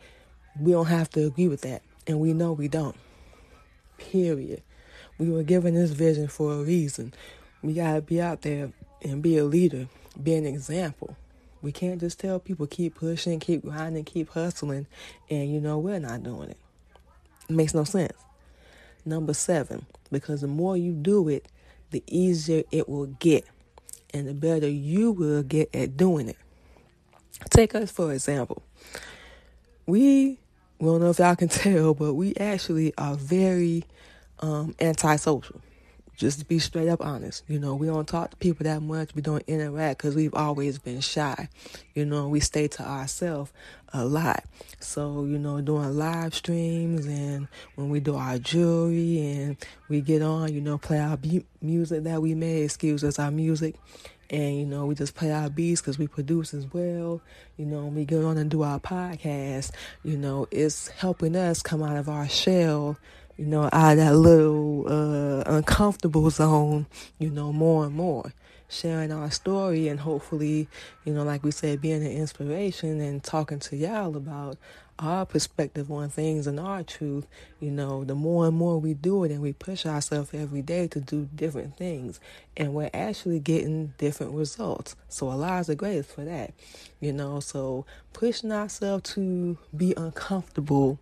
we 0.60 0.72
don't 0.72 0.86
have 0.86 1.10
to 1.10 1.26
agree 1.26 1.48
with 1.48 1.62
that. 1.62 1.82
And 2.06 2.20
we 2.20 2.32
know 2.32 2.52
we 2.52 2.68
don't. 2.68 2.96
Period. 3.98 4.62
We 5.18 5.30
were 5.30 5.42
given 5.42 5.74
this 5.74 5.90
vision 5.90 6.28
for 6.28 6.52
a 6.52 6.62
reason. 6.62 7.12
We 7.62 7.74
got 7.74 7.94
to 7.94 8.02
be 8.02 8.20
out 8.20 8.42
there 8.42 8.72
and 9.02 9.22
be 9.22 9.36
a 9.36 9.44
leader, 9.44 9.88
be 10.22 10.34
an 10.34 10.46
example. 10.46 11.16
We 11.60 11.72
can't 11.72 12.00
just 12.00 12.20
tell 12.20 12.38
people 12.38 12.66
keep 12.66 12.94
pushing, 12.94 13.40
keep 13.40 13.62
grinding, 13.62 14.04
keep 14.04 14.30
hustling, 14.30 14.86
and 15.28 15.52
you 15.52 15.60
know 15.60 15.78
we're 15.78 15.98
not 15.98 16.22
doing 16.22 16.50
it. 16.50 16.56
It 17.48 17.56
makes 17.56 17.74
no 17.74 17.84
sense. 17.84 18.16
Number 19.04 19.34
seven, 19.34 19.86
because 20.12 20.42
the 20.42 20.46
more 20.46 20.76
you 20.76 20.92
do 20.92 21.28
it, 21.28 21.46
the 21.90 22.02
easier 22.06 22.62
it 22.70 22.88
will 22.88 23.06
get 23.06 23.44
and 24.12 24.26
the 24.26 24.34
better 24.34 24.68
you 24.68 25.12
will 25.12 25.42
get 25.42 25.74
at 25.74 25.96
doing 25.96 26.28
it. 26.28 26.36
Take 27.50 27.74
us 27.74 27.90
for 27.90 28.12
example. 28.12 28.62
We, 29.86 30.38
don't 30.80 31.00
know 31.00 31.10
if 31.10 31.18
y'all 31.18 31.36
can 31.36 31.48
tell, 31.48 31.94
but 31.94 32.14
we 32.14 32.34
actually 32.36 32.92
are 32.98 33.14
very 33.14 33.84
um, 34.40 34.74
antisocial 34.80 35.60
just 36.18 36.40
to 36.40 36.44
be 36.44 36.58
straight 36.58 36.88
up 36.88 37.00
honest. 37.00 37.44
You 37.46 37.60
know, 37.60 37.76
we 37.76 37.86
don't 37.86 38.06
talk 38.06 38.30
to 38.30 38.36
people 38.36 38.64
that 38.64 38.82
much. 38.82 39.14
We 39.14 39.22
don't 39.22 39.44
interact 39.46 39.98
because 39.98 40.16
we've 40.16 40.34
always 40.34 40.78
been 40.78 41.00
shy. 41.00 41.48
You 41.94 42.04
know, 42.04 42.28
we 42.28 42.40
stay 42.40 42.66
to 42.66 42.82
ourselves 42.82 43.52
a 43.92 44.04
lot. 44.04 44.44
So, 44.80 45.24
you 45.24 45.38
know, 45.38 45.60
doing 45.60 45.96
live 45.96 46.34
streams 46.34 47.06
and 47.06 47.46
when 47.76 47.88
we 47.88 48.00
do 48.00 48.16
our 48.16 48.36
jewelry 48.38 49.20
and 49.20 49.56
we 49.88 50.00
get 50.00 50.20
on, 50.20 50.52
you 50.52 50.60
know, 50.60 50.76
play 50.76 50.98
our 50.98 51.18
music 51.62 52.02
that 52.02 52.20
we 52.20 52.34
made, 52.34 52.64
excuse 52.64 53.04
us, 53.04 53.20
our 53.20 53.30
music. 53.30 53.76
And, 54.28 54.58
you 54.58 54.66
know, 54.66 54.86
we 54.86 54.94
just 54.96 55.14
play 55.14 55.32
our 55.32 55.48
beats 55.48 55.80
because 55.80 55.98
we 55.98 56.08
produce 56.08 56.52
as 56.52 56.66
well. 56.72 57.22
You 57.56 57.64
know, 57.64 57.86
we 57.86 58.04
get 58.04 58.24
on 58.24 58.36
and 58.38 58.50
do 58.50 58.62
our 58.62 58.80
podcast, 58.80 59.70
you 60.02 60.16
know, 60.16 60.48
it's 60.50 60.88
helping 60.88 61.36
us 61.36 61.62
come 61.62 61.82
out 61.82 61.96
of 61.96 62.08
our 62.08 62.28
shell 62.28 62.98
you 63.38 63.46
know, 63.46 63.70
out 63.72 63.92
of 63.92 63.96
that 63.98 64.16
little 64.16 64.84
uh, 64.88 65.44
uncomfortable 65.46 66.28
zone, 66.28 66.86
you 67.18 67.30
know, 67.30 67.52
more 67.52 67.86
and 67.86 67.94
more. 67.94 68.34
Sharing 68.68 69.12
our 69.12 69.30
story 69.30 69.88
and 69.88 70.00
hopefully, 70.00 70.68
you 71.04 71.14
know, 71.14 71.22
like 71.22 71.42
we 71.42 71.52
said, 71.52 71.80
being 71.80 72.04
an 72.04 72.12
inspiration 72.12 73.00
and 73.00 73.22
talking 73.24 73.60
to 73.60 73.76
y'all 73.76 74.14
about 74.14 74.58
our 74.98 75.24
perspective 75.24 75.90
on 75.90 76.10
things 76.10 76.46
and 76.46 76.58
our 76.58 76.82
truth, 76.82 77.26
you 77.60 77.70
know, 77.70 78.04
the 78.04 78.16
more 78.16 78.46
and 78.48 78.56
more 78.56 78.78
we 78.78 78.92
do 78.92 79.24
it 79.24 79.30
and 79.30 79.40
we 79.40 79.52
push 79.52 79.86
ourselves 79.86 80.34
every 80.34 80.60
day 80.60 80.88
to 80.88 81.00
do 81.00 81.28
different 81.34 81.76
things, 81.78 82.20
and 82.56 82.74
we're 82.74 82.90
actually 82.92 83.38
getting 83.38 83.94
different 83.96 84.32
results. 84.32 84.96
So 85.08 85.28
Allah's 85.28 85.68
the 85.68 85.76
greatest 85.76 86.10
for 86.10 86.24
that, 86.24 86.52
you 87.00 87.12
know. 87.12 87.40
So 87.40 87.86
pushing 88.12 88.52
ourselves 88.52 89.14
to 89.14 89.56
be 89.74 89.94
uncomfortable 89.96 90.98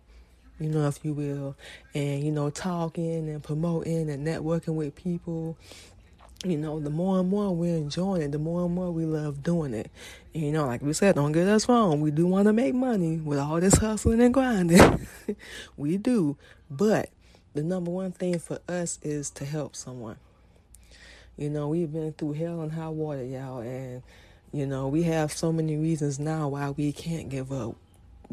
you 0.59 0.69
know, 0.69 0.87
if 0.87 1.03
you 1.03 1.13
will, 1.13 1.55
and 1.93 2.23
you 2.23 2.31
know, 2.31 2.49
talking 2.49 3.29
and 3.29 3.43
promoting 3.43 4.09
and 4.09 4.25
networking 4.25 4.75
with 4.75 4.95
people. 4.95 5.57
You 6.45 6.57
know, 6.57 6.79
the 6.79 6.91
more 6.91 7.19
and 7.19 7.29
more 7.29 7.55
we're 7.55 7.75
enjoying 7.75 8.21
it, 8.21 8.31
the 8.31 8.37
more 8.37 8.65
and 8.65 8.75
more 8.75 8.91
we 8.91 9.05
love 9.05 9.41
doing 9.41 9.73
it. 9.73 9.89
And, 10.35 10.43
you 10.43 10.51
know, 10.51 10.67
like 10.67 10.83
we 10.83 10.93
said, 10.93 11.15
don't 11.15 11.31
get 11.31 11.47
us 11.47 11.67
wrong. 11.67 11.99
We 11.99 12.11
do 12.11 12.27
want 12.27 12.45
to 12.45 12.53
make 12.53 12.75
money 12.75 13.17
with 13.17 13.39
all 13.39 13.59
this 13.59 13.77
hustling 13.77 14.21
and 14.21 14.31
grinding. 14.31 15.07
we 15.77 15.97
do. 15.97 16.37
But 16.69 17.09
the 17.55 17.63
number 17.63 17.89
one 17.89 18.11
thing 18.11 18.37
for 18.37 18.59
us 18.69 18.99
is 19.01 19.31
to 19.31 19.45
help 19.45 19.75
someone. 19.75 20.17
You 21.37 21.49
know, 21.49 21.69
we've 21.69 21.91
been 21.91 22.13
through 22.13 22.33
hell 22.33 22.61
and 22.61 22.71
high 22.71 22.89
water, 22.89 23.23
y'all, 23.23 23.61
and 23.61 24.03
you 24.51 24.65
know, 24.65 24.87
we 24.87 25.03
have 25.03 25.31
so 25.31 25.51
many 25.51 25.75
reasons 25.75 26.19
now 26.19 26.49
why 26.49 26.69
we 26.69 26.91
can't 26.91 27.29
give 27.29 27.51
up 27.51 27.75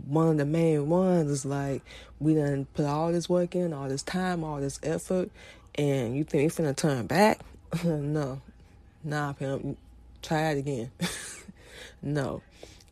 one 0.06 0.28
of 0.28 0.36
the 0.38 0.44
main 0.44 0.88
ones 0.88 1.30
is 1.30 1.44
like 1.44 1.82
we 2.20 2.34
done 2.34 2.66
put 2.74 2.86
all 2.86 3.12
this 3.12 3.28
work 3.28 3.54
in, 3.54 3.72
all 3.72 3.88
this 3.88 4.02
time, 4.02 4.44
all 4.44 4.60
this 4.60 4.78
effort, 4.82 5.30
and 5.76 6.16
you 6.16 6.24
think 6.24 6.56
we 6.56 6.64
finna 6.64 6.76
turn 6.76 7.06
back? 7.06 7.40
no, 7.84 8.40
nah, 9.02 9.32
pimp. 9.32 9.78
Try 10.22 10.52
it 10.52 10.58
again. 10.58 10.90
no, 12.02 12.42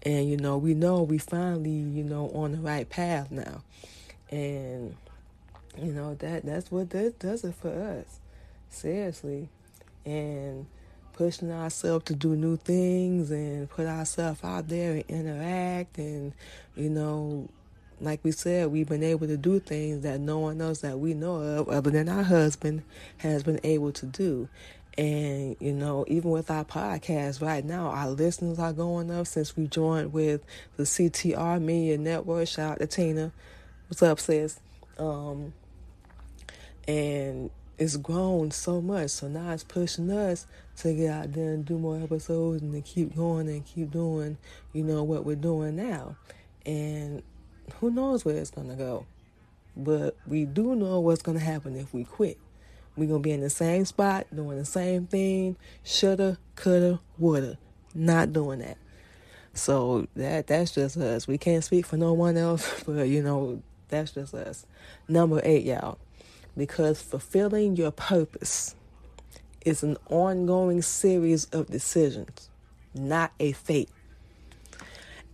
and 0.02 0.28
you 0.28 0.36
know 0.36 0.58
we 0.58 0.74
know 0.74 1.02
we 1.02 1.18
finally 1.18 1.70
you 1.70 2.04
know 2.04 2.30
on 2.34 2.52
the 2.52 2.58
right 2.58 2.88
path 2.88 3.30
now, 3.30 3.62
and 4.30 4.94
you 5.78 5.92
know 5.92 6.14
that 6.16 6.44
that's 6.44 6.70
what 6.70 6.90
that 6.90 7.18
does 7.18 7.44
it 7.44 7.54
for 7.54 7.70
us, 7.70 8.20
seriously, 8.68 9.48
and 10.04 10.66
pushing 11.12 11.52
ourselves 11.52 12.04
to 12.06 12.14
do 12.14 12.34
new 12.36 12.56
things 12.56 13.30
and 13.30 13.68
put 13.70 13.86
ourselves 13.86 14.42
out 14.42 14.68
there 14.68 14.92
and 14.92 15.04
interact 15.08 15.98
and 15.98 16.32
you 16.76 16.88
know 16.88 17.48
like 18.02 18.20
we 18.24 18.32
said 18.32 18.70
we've 18.70 18.88
been 18.88 19.02
able 19.02 19.26
to 19.26 19.36
do 19.36 19.60
things 19.60 20.02
that 20.02 20.20
no 20.20 20.40
one 20.40 20.60
else 20.60 20.80
that 20.80 20.98
we 20.98 21.14
know 21.14 21.36
of 21.36 21.68
other 21.68 21.90
than 21.90 22.08
our 22.08 22.24
husband 22.24 22.82
has 23.18 23.42
been 23.44 23.60
able 23.62 23.92
to 23.92 24.06
do. 24.06 24.48
And 24.98 25.56
you 25.60 25.72
know 25.72 26.04
even 26.08 26.30
with 26.30 26.50
our 26.50 26.64
podcast 26.64 27.40
right 27.40 27.64
now 27.64 27.86
our 27.86 28.10
listeners 28.10 28.58
are 28.58 28.74
going 28.74 29.10
up 29.10 29.26
since 29.26 29.56
we 29.56 29.66
joined 29.66 30.12
with 30.12 30.44
the 30.76 30.82
ctr 30.82 31.62
media 31.62 31.96
network. 31.96 32.48
Shout 32.48 32.72
out 32.72 32.78
to 32.80 32.86
tina. 32.86 33.32
What's 33.88 34.02
up 34.02 34.20
sis? 34.20 34.60
Um 34.98 35.54
and 36.86 37.50
it's 37.78 37.96
grown 37.96 38.50
so 38.50 38.80
much. 38.80 39.10
So 39.10 39.28
now 39.28 39.52
it's 39.52 39.64
pushing 39.64 40.10
us 40.10 40.46
to 40.78 40.94
get 40.94 41.10
out 41.10 41.32
there 41.32 41.52
and 41.52 41.64
do 41.64 41.78
more 41.78 42.00
episodes 42.00 42.62
and 42.62 42.72
to 42.72 42.80
keep 42.80 43.14
going 43.14 43.48
and 43.48 43.64
keep 43.64 43.90
doing, 43.90 44.38
you 44.72 44.82
know, 44.82 45.02
what 45.02 45.24
we're 45.24 45.36
doing 45.36 45.76
now. 45.76 46.16
And 46.64 47.22
who 47.80 47.90
knows 47.90 48.24
where 48.24 48.36
it's 48.36 48.50
going 48.50 48.68
to 48.68 48.74
go. 48.74 49.06
But 49.76 50.16
we 50.26 50.44
do 50.44 50.74
know 50.74 51.00
what's 51.00 51.22
going 51.22 51.38
to 51.38 51.44
happen 51.44 51.76
if 51.76 51.92
we 51.92 52.04
quit. 52.04 52.38
We're 52.96 53.08
going 53.08 53.22
to 53.22 53.26
be 53.26 53.32
in 53.32 53.40
the 53.40 53.50
same 53.50 53.84
spot, 53.84 54.26
doing 54.34 54.58
the 54.58 54.64
same 54.64 55.06
thing, 55.06 55.56
shoulda, 55.82 56.38
coulda, 56.56 57.00
woulda. 57.18 57.58
Not 57.94 58.32
doing 58.32 58.58
that. 58.60 58.76
So 59.54 60.06
that 60.16 60.46
that's 60.46 60.72
just 60.72 60.96
us. 60.96 61.26
We 61.26 61.36
can't 61.36 61.62
speak 61.64 61.84
for 61.86 61.96
no 61.96 62.12
one 62.14 62.36
else, 62.36 62.82
but 62.86 63.08
you 63.08 63.22
know, 63.22 63.62
that's 63.88 64.12
just 64.12 64.34
us. 64.34 64.66
Number 65.08 65.40
eight, 65.44 65.64
y'all 65.64 65.98
because 66.56 67.00
fulfilling 67.00 67.76
your 67.76 67.90
purpose 67.90 68.74
It's 69.64 69.84
an 69.84 69.96
ongoing 70.10 70.82
series 70.82 71.44
of 71.46 71.68
decisions, 71.68 72.50
not 72.94 73.32
a 73.38 73.52
fate. 73.52 73.90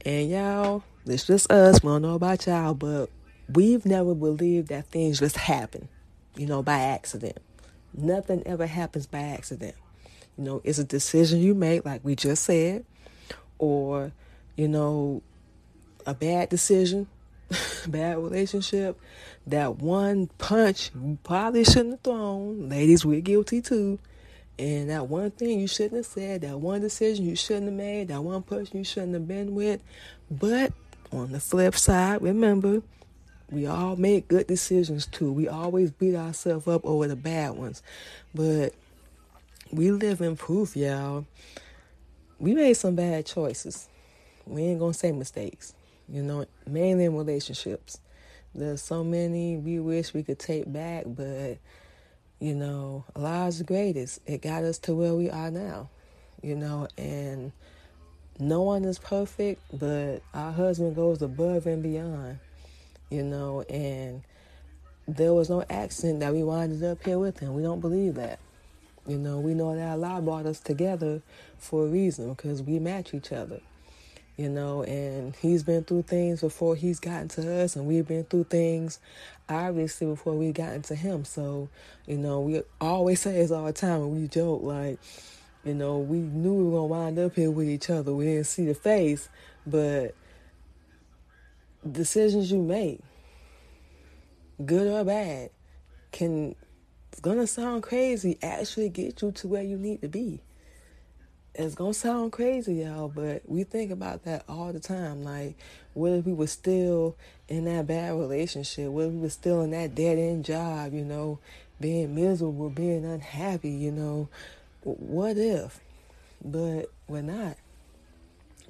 And 0.04 0.28
y'all, 0.28 0.84
it's 1.06 1.26
just 1.26 1.50
us. 1.50 1.82
We 1.82 1.88
don't 1.88 2.02
know 2.02 2.14
about 2.14 2.46
y'all, 2.46 2.74
but 2.74 3.08
we've 3.50 3.86
never 3.86 4.14
believed 4.14 4.68
that 4.68 4.86
things 4.88 5.20
just 5.20 5.36
happen, 5.36 5.88
you 6.36 6.46
know, 6.46 6.62
by 6.62 6.78
accident. 6.78 7.38
Nothing 7.94 8.42
ever 8.44 8.66
happens 8.66 9.06
by 9.06 9.20
accident. 9.20 9.74
You 10.36 10.44
know, 10.44 10.60
it's 10.62 10.78
a 10.78 10.84
decision 10.84 11.40
you 11.40 11.54
make, 11.54 11.86
like 11.86 12.04
we 12.04 12.14
just 12.14 12.44
said, 12.44 12.84
or, 13.58 14.12
you 14.56 14.68
know, 14.68 15.22
a 16.04 16.12
bad 16.12 16.50
decision, 16.50 17.06
bad 17.88 18.18
relationship, 18.18 19.00
that 19.46 19.76
one 19.76 20.26
punch 20.36 20.90
you 20.94 21.16
probably 21.24 21.64
shouldn't 21.64 21.92
have 21.92 22.00
thrown. 22.02 22.68
Ladies, 22.68 23.06
we're 23.06 23.22
guilty 23.22 23.62
too. 23.62 23.98
And 24.58 24.90
that 24.90 25.08
one 25.08 25.30
thing 25.30 25.60
you 25.60 25.68
shouldn't 25.68 25.96
have 25.96 26.06
said, 26.06 26.40
that 26.40 26.58
one 26.58 26.80
decision 26.80 27.24
you 27.24 27.36
shouldn't 27.36 27.66
have 27.66 27.74
made, 27.74 28.08
that 28.08 28.22
one 28.22 28.42
person 28.42 28.78
you 28.78 28.84
shouldn't 28.84 29.14
have 29.14 29.28
been 29.28 29.54
with. 29.54 29.82
But 30.30 30.72
on 31.12 31.30
the 31.30 31.38
flip 31.40 31.76
side, 31.76 32.22
remember, 32.22 32.82
we 33.50 33.66
all 33.66 33.96
make 33.96 34.28
good 34.28 34.46
decisions 34.46 35.06
too. 35.06 35.32
We 35.32 35.48
always 35.48 35.90
beat 35.90 36.16
ourselves 36.16 36.66
up 36.66 36.84
over 36.84 37.06
the 37.06 37.16
bad 37.16 37.52
ones. 37.52 37.82
But 38.34 38.74
we 39.70 39.90
live 39.90 40.20
in 40.20 40.36
proof, 40.36 40.76
y'all. 40.76 41.24
We 42.40 42.54
made 42.54 42.74
some 42.74 42.96
bad 42.96 43.26
choices. 43.26 43.88
We 44.44 44.62
ain't 44.62 44.80
gonna 44.80 44.94
say 44.94 45.12
mistakes, 45.12 45.74
you 46.08 46.22
know, 46.22 46.46
mainly 46.66 47.04
in 47.04 47.16
relationships. 47.16 48.00
There's 48.54 48.82
so 48.82 49.04
many 49.04 49.56
we 49.56 49.78
wish 49.78 50.14
we 50.14 50.22
could 50.22 50.38
take 50.38 50.70
back, 50.72 51.04
but 51.06 51.58
you 52.40 52.54
know, 52.54 53.04
Allah's 53.16 53.58
the 53.58 53.64
greatest. 53.64 54.20
It 54.26 54.42
got 54.42 54.64
us 54.64 54.78
to 54.80 54.94
where 54.94 55.14
we 55.14 55.30
are 55.30 55.50
now, 55.50 55.90
you 56.42 56.54
know, 56.54 56.88
and 56.96 57.52
no 58.38 58.62
one 58.62 58.84
is 58.84 58.98
perfect, 58.98 59.60
but 59.76 60.22
our 60.32 60.52
husband 60.52 60.94
goes 60.94 61.22
above 61.22 61.66
and 61.66 61.82
beyond, 61.82 62.38
you 63.10 63.24
know, 63.24 63.62
and 63.62 64.22
there 65.08 65.34
was 65.34 65.50
no 65.50 65.64
accident 65.68 66.20
that 66.20 66.32
we 66.32 66.42
winded 66.42 66.84
up 66.84 67.02
here 67.02 67.18
with 67.18 67.40
him. 67.40 67.54
We 67.54 67.62
don't 67.62 67.80
believe 67.80 68.14
that. 68.14 68.38
You 69.06 69.18
know, 69.18 69.40
we 69.40 69.54
know 69.54 69.74
that 69.74 69.98
Allah 69.98 70.20
brought 70.20 70.46
us 70.46 70.60
together 70.60 71.22
for 71.56 71.86
a 71.86 71.88
reason 71.88 72.34
because 72.34 72.62
we 72.62 72.78
match 72.78 73.14
each 73.14 73.32
other. 73.32 73.60
You 74.38 74.48
know, 74.48 74.84
and 74.84 75.34
he's 75.34 75.64
been 75.64 75.82
through 75.82 76.02
things 76.02 76.42
before 76.42 76.76
he's 76.76 77.00
gotten 77.00 77.26
to 77.30 77.64
us, 77.64 77.74
and 77.74 77.86
we've 77.86 78.06
been 78.06 78.22
through 78.22 78.44
things 78.44 79.00
obviously 79.48 80.06
before 80.06 80.34
we 80.34 80.52
gotten 80.52 80.82
to 80.82 80.94
him. 80.94 81.24
So, 81.24 81.68
you 82.06 82.18
know, 82.18 82.40
we 82.40 82.62
always 82.80 83.20
say 83.20 83.32
this 83.32 83.50
all 83.50 83.66
the 83.66 83.72
time, 83.72 84.00
and 84.00 84.12
we 84.12 84.28
joke 84.28 84.62
like, 84.62 85.00
you 85.64 85.74
know, 85.74 85.98
we 85.98 86.18
knew 86.18 86.54
we 86.54 86.64
were 86.66 86.70
gonna 86.70 86.86
wind 86.86 87.18
up 87.18 87.34
here 87.34 87.50
with 87.50 87.68
each 87.68 87.90
other. 87.90 88.14
We 88.14 88.26
didn't 88.26 88.46
see 88.46 88.66
the 88.66 88.74
face, 88.74 89.28
but 89.66 90.14
decisions 91.90 92.52
you 92.52 92.62
make, 92.62 93.00
good 94.64 94.86
or 94.86 95.04
bad, 95.04 95.50
can 96.12 96.54
it's 97.10 97.20
gonna 97.20 97.48
sound 97.48 97.82
crazy, 97.82 98.38
actually 98.40 98.88
get 98.88 99.20
you 99.20 99.32
to 99.32 99.48
where 99.48 99.64
you 99.64 99.76
need 99.76 100.00
to 100.02 100.08
be. 100.08 100.42
It's 101.58 101.74
gonna 101.74 101.92
sound 101.92 102.30
crazy, 102.30 102.74
y'all, 102.74 103.08
but 103.08 103.42
we 103.46 103.64
think 103.64 103.90
about 103.90 104.22
that 104.26 104.44
all 104.48 104.72
the 104.72 104.78
time. 104.78 105.24
Like, 105.24 105.56
what 105.92 106.12
if 106.12 106.24
we 106.24 106.32
were 106.32 106.46
still 106.46 107.16
in 107.48 107.64
that 107.64 107.88
bad 107.88 108.14
relationship? 108.14 108.88
What 108.92 109.06
if 109.06 109.12
we 109.14 109.18
were 109.18 109.28
still 109.28 109.62
in 109.62 109.72
that 109.72 109.96
dead 109.96 110.18
end 110.18 110.44
job, 110.44 110.92
you 110.92 111.04
know, 111.04 111.40
being 111.80 112.14
miserable, 112.14 112.70
being 112.70 113.04
unhappy, 113.04 113.70
you 113.70 113.90
know? 113.90 114.28
What 114.84 115.36
if? 115.36 115.80
But 116.44 116.92
we're 117.08 117.22
not. 117.22 117.56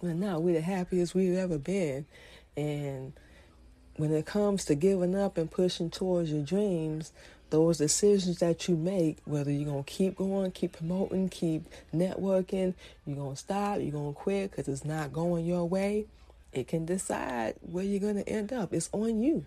We're 0.00 0.14
not. 0.14 0.40
We're 0.40 0.54
the 0.54 0.62
happiest 0.62 1.14
we've 1.14 1.36
ever 1.36 1.58
been. 1.58 2.06
And 2.56 3.12
when 3.96 4.14
it 4.14 4.24
comes 4.24 4.64
to 4.64 4.74
giving 4.74 5.14
up 5.14 5.36
and 5.36 5.50
pushing 5.50 5.90
towards 5.90 6.32
your 6.32 6.42
dreams, 6.42 7.12
those 7.50 7.78
decisions 7.78 8.38
that 8.38 8.68
you 8.68 8.76
make, 8.76 9.18
whether 9.24 9.50
you're 9.50 9.70
going 9.70 9.84
to 9.84 9.90
keep 9.90 10.16
going, 10.16 10.50
keep 10.50 10.72
promoting, 10.72 11.28
keep 11.28 11.64
networking, 11.94 12.74
you're 13.06 13.16
going 13.16 13.34
to 13.34 13.36
stop, 13.36 13.80
you're 13.80 13.92
going 13.92 14.14
to 14.14 14.20
quit 14.20 14.50
because 14.50 14.68
it's 14.68 14.84
not 14.84 15.12
going 15.12 15.44
your 15.44 15.68
way, 15.68 16.06
it 16.52 16.68
can 16.68 16.84
decide 16.84 17.54
where 17.60 17.84
you're 17.84 18.00
going 18.00 18.16
to 18.16 18.28
end 18.28 18.52
up. 18.52 18.72
It's 18.72 18.90
on 18.92 19.20
you. 19.20 19.46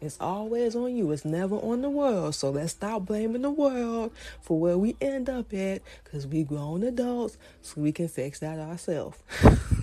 It's 0.00 0.18
always 0.20 0.76
on 0.76 0.94
you. 0.94 1.10
It's 1.10 1.24
never 1.24 1.56
on 1.56 1.80
the 1.80 1.88
world. 1.88 2.34
So 2.34 2.50
let's 2.50 2.72
stop 2.72 3.06
blaming 3.06 3.42
the 3.42 3.50
world 3.50 4.12
for 4.42 4.58
where 4.58 4.76
we 4.76 4.94
end 5.00 5.30
up 5.30 5.54
at 5.54 5.82
because 6.04 6.26
we 6.26 6.44
grown 6.44 6.82
adults 6.82 7.38
so 7.62 7.80
we 7.80 7.92
can 7.92 8.08
fix 8.08 8.40
that 8.40 8.58
ourselves. 8.58 9.18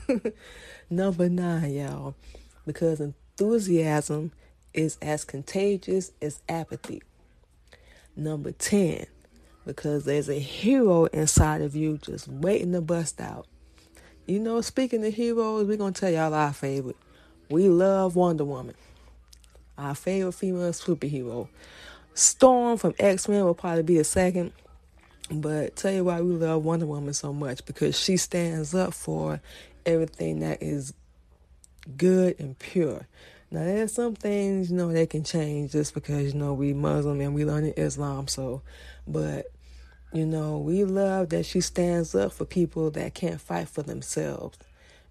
Number 0.89 1.29
nine, 1.29 1.73
y'all, 1.73 2.15
because 2.65 2.99
enthusiasm 2.99 4.31
is 4.73 4.97
as 5.01 5.25
contagious 5.25 6.11
as 6.21 6.41
apathy. 6.47 7.01
Number 8.15 8.51
10, 8.51 9.05
because 9.65 10.05
there's 10.05 10.29
a 10.29 10.39
hero 10.39 11.05
inside 11.05 11.61
of 11.61 11.75
you 11.75 11.97
just 11.97 12.27
waiting 12.27 12.71
to 12.73 12.81
bust 12.81 13.19
out. 13.19 13.47
You 14.25 14.39
know, 14.39 14.61
speaking 14.61 15.05
of 15.05 15.13
heroes, 15.13 15.67
we're 15.67 15.77
going 15.77 15.93
to 15.93 15.99
tell 15.99 16.11
y'all 16.11 16.33
our 16.33 16.53
favorite. 16.53 16.95
We 17.49 17.67
love 17.67 18.15
Wonder 18.15 18.45
Woman, 18.45 18.75
our 19.77 19.95
favorite 19.95 20.33
female 20.33 20.71
superhero. 20.71 21.47
Storm 22.13 22.77
from 22.77 22.93
X 22.99 23.27
Men 23.27 23.43
will 23.43 23.55
probably 23.55 23.83
be 23.83 23.97
a 23.97 24.03
second. 24.03 24.53
But 25.31 25.75
tell 25.75 25.91
you 25.91 26.03
why 26.03 26.21
we 26.21 26.33
love 26.33 26.63
Wonder 26.63 26.85
Woman 26.85 27.13
so 27.13 27.33
much 27.33 27.65
because 27.65 27.99
she 27.99 28.17
stands 28.17 28.75
up 28.75 28.93
for 28.93 29.41
everything 29.85 30.39
that 30.41 30.61
is 30.61 30.93
good 31.97 32.39
and 32.39 32.57
pure. 32.59 33.07
Now 33.53 33.65
there's 33.65 33.93
some 33.93 34.15
things, 34.15 34.71
you 34.71 34.77
know, 34.77 34.91
that 34.91 35.11
can 35.11 35.23
change 35.23 35.73
just 35.73 35.93
because, 35.93 36.33
you 36.33 36.39
know, 36.39 36.55
we 36.55 36.73
Muslim 36.73 37.21
and 37.21 37.35
we 37.35 37.45
learn 37.45 37.65
Islam, 37.77 38.27
so 38.27 38.63
but 39.07 39.45
you 40.11 40.25
know, 40.25 40.57
we 40.57 40.83
love 40.85 41.29
that 41.29 41.45
she 41.45 41.61
stands 41.61 42.15
up 42.15 42.31
for 42.31 42.45
people 42.45 42.89
that 42.91 43.13
can't 43.13 43.39
fight 43.39 43.69
for 43.69 43.83
themselves. 43.83 44.57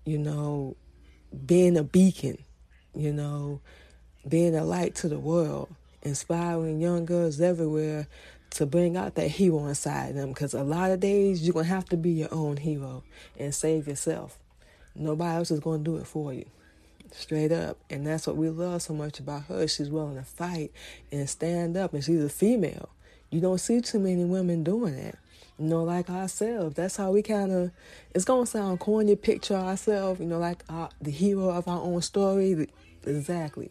You 0.04 0.18
know, 0.18 0.76
being 1.46 1.76
a 1.76 1.84
beacon, 1.84 2.38
you 2.96 3.12
know, 3.12 3.60
being 4.28 4.56
a 4.56 4.64
light 4.64 4.96
to 4.96 5.08
the 5.08 5.20
world, 5.20 5.68
inspiring 6.02 6.80
young 6.80 7.04
girls 7.04 7.40
everywhere 7.40 8.08
to 8.50 8.66
bring 8.66 8.96
out 8.96 9.14
that 9.14 9.28
hero 9.28 9.66
inside 9.68 10.16
them. 10.16 10.30
Because 10.30 10.52
a 10.52 10.64
lot 10.64 10.90
of 10.90 10.98
days 10.98 11.46
you're 11.46 11.54
to 11.54 11.68
have 11.68 11.84
to 11.90 11.96
be 11.96 12.10
your 12.10 12.34
own 12.34 12.56
hero 12.56 13.04
and 13.38 13.54
save 13.54 13.86
yourself. 13.86 14.36
Nobody 14.96 15.36
else 15.36 15.52
is 15.52 15.60
to 15.60 15.78
do 15.78 15.96
it 15.98 16.08
for 16.08 16.32
you. 16.32 16.46
Straight 17.12 17.52
up. 17.52 17.78
And 17.90 18.06
that's 18.06 18.26
what 18.26 18.36
we 18.36 18.48
love 18.48 18.82
so 18.82 18.94
much 18.94 19.20
about 19.20 19.44
her. 19.44 19.68
She's 19.68 19.90
willing 19.90 20.16
to 20.16 20.24
fight 20.24 20.72
and 21.10 21.28
stand 21.28 21.76
up. 21.76 21.92
And 21.92 22.02
she's 22.02 22.24
a 22.24 22.28
female. 22.28 22.88
You 23.30 23.40
don't 23.40 23.58
see 23.58 23.80
too 23.80 23.98
many 23.98 24.24
women 24.24 24.64
doing 24.64 24.96
that. 24.96 25.18
You 25.58 25.66
know, 25.66 25.84
like 25.84 26.08
ourselves. 26.08 26.74
That's 26.74 26.96
how 26.96 27.12
we 27.12 27.22
kind 27.22 27.52
of, 27.52 27.70
it's 28.14 28.24
going 28.24 28.44
to 28.44 28.50
sound 28.50 28.80
corny, 28.80 29.14
picture 29.14 29.54
ourselves, 29.54 30.20
you 30.20 30.26
know, 30.26 30.38
like 30.38 30.64
our, 30.68 30.88
the 31.00 31.10
hero 31.10 31.50
of 31.50 31.68
our 31.68 31.80
own 31.80 32.00
story. 32.00 32.68
Exactly. 33.04 33.70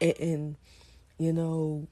And, 0.00 0.14
and, 0.18 0.56
you 1.18 1.32
know, 1.32 1.86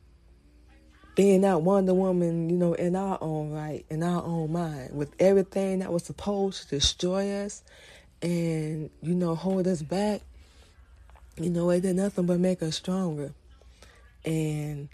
being 1.14 1.42
that 1.42 1.62
Wonder 1.62 1.94
Woman, 1.94 2.48
you 2.48 2.56
know, 2.56 2.74
in 2.74 2.96
our 2.96 3.18
own 3.20 3.50
right, 3.50 3.84
in 3.90 4.02
our 4.02 4.22
own 4.22 4.52
mind, 4.52 4.94
with 4.94 5.14
everything 5.18 5.80
that 5.80 5.92
was 5.92 6.04
supposed 6.04 6.64
to 6.64 6.76
destroy 6.76 7.44
us 7.44 7.62
and, 8.22 8.90
you 9.02 9.14
know, 9.14 9.34
hold 9.34 9.66
us 9.66 9.82
back 9.82 10.22
you 11.38 11.50
know, 11.50 11.70
it 11.70 11.82
did 11.82 11.96
nothing 11.96 12.26
but 12.26 12.40
make 12.40 12.62
us 12.62 12.76
stronger. 12.76 13.32
And 14.24 14.88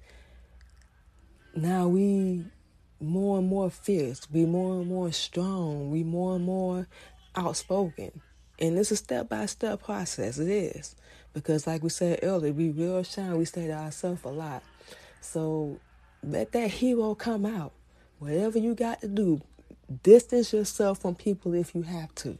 now 1.54 1.88
we 1.88 2.44
more 3.00 3.38
and 3.38 3.48
more 3.48 3.70
fierce, 3.70 4.26
we 4.30 4.44
more 4.44 4.80
and 4.80 4.88
more 4.88 5.12
strong, 5.12 5.90
we 5.90 6.02
more 6.02 6.36
and 6.36 6.44
more 6.44 6.86
outspoken. 7.34 8.20
And 8.58 8.78
it's 8.78 8.90
a 8.90 8.96
step 8.96 9.28
by 9.28 9.46
step 9.46 9.82
process. 9.82 10.38
It 10.38 10.48
is. 10.48 10.94
Because 11.34 11.66
like 11.66 11.82
we 11.82 11.88
said 11.88 12.20
earlier, 12.22 12.52
we 12.52 12.70
real 12.70 13.02
shine, 13.02 13.36
we 13.38 13.44
say 13.44 13.66
to 13.66 13.72
ourselves 13.72 14.24
a 14.24 14.28
lot. 14.28 14.62
So 15.20 15.80
let 16.22 16.52
that 16.52 16.70
hero 16.70 17.14
come 17.14 17.46
out. 17.46 17.72
Whatever 18.18 18.58
you 18.58 18.74
got 18.74 19.00
to 19.00 19.08
do, 19.08 19.40
distance 20.02 20.52
yourself 20.52 21.00
from 21.00 21.14
people 21.14 21.54
if 21.54 21.74
you 21.74 21.82
have 21.82 22.14
to. 22.16 22.38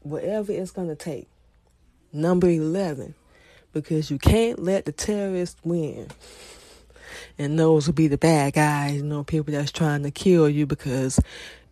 Whatever 0.00 0.52
it's 0.52 0.72
gonna 0.72 0.96
take. 0.96 1.28
Number 2.12 2.48
11, 2.48 3.14
because 3.72 4.10
you 4.10 4.18
can't 4.18 4.58
let 4.58 4.84
the 4.84 4.92
terrorists 4.92 5.60
win. 5.64 6.08
And 7.38 7.58
those 7.58 7.86
will 7.86 7.94
be 7.94 8.08
the 8.08 8.18
bad 8.18 8.52
guys, 8.52 8.96
you 8.96 9.02
know, 9.02 9.24
people 9.24 9.52
that's 9.52 9.72
trying 9.72 10.02
to 10.02 10.10
kill 10.10 10.48
you 10.48 10.66
because 10.66 11.18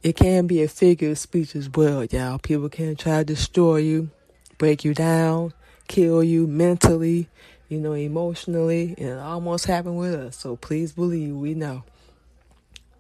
it 0.02 0.16
can 0.16 0.46
be 0.46 0.62
a 0.62 0.68
figure 0.68 1.10
of 1.10 1.18
speech 1.18 1.54
as 1.54 1.68
well, 1.68 2.04
y'all. 2.04 2.38
People 2.38 2.70
can 2.70 2.96
try 2.96 3.18
to 3.18 3.24
destroy 3.24 3.76
you, 3.76 4.10
break 4.56 4.82
you 4.82 4.94
down, 4.94 5.52
kill 5.88 6.22
you 6.22 6.46
mentally, 6.46 7.28
you 7.68 7.78
know, 7.78 7.92
emotionally, 7.92 8.94
and 8.96 9.08
it 9.08 9.18
almost 9.18 9.66
happened 9.66 9.98
with 9.98 10.14
us. 10.14 10.36
So 10.36 10.56
please 10.56 10.92
believe 10.92 11.34
we 11.34 11.54
know. 11.54 11.84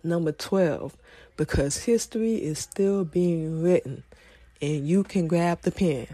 Number 0.04 0.32
12, 0.32 0.96
because 1.36 1.84
history 1.84 2.34
is 2.34 2.58
still 2.58 3.04
being 3.04 3.62
written 3.62 4.02
and 4.60 4.86
you 4.86 5.04
can 5.04 5.26
grab 5.26 5.62
the 5.62 5.70
pen. 5.70 6.06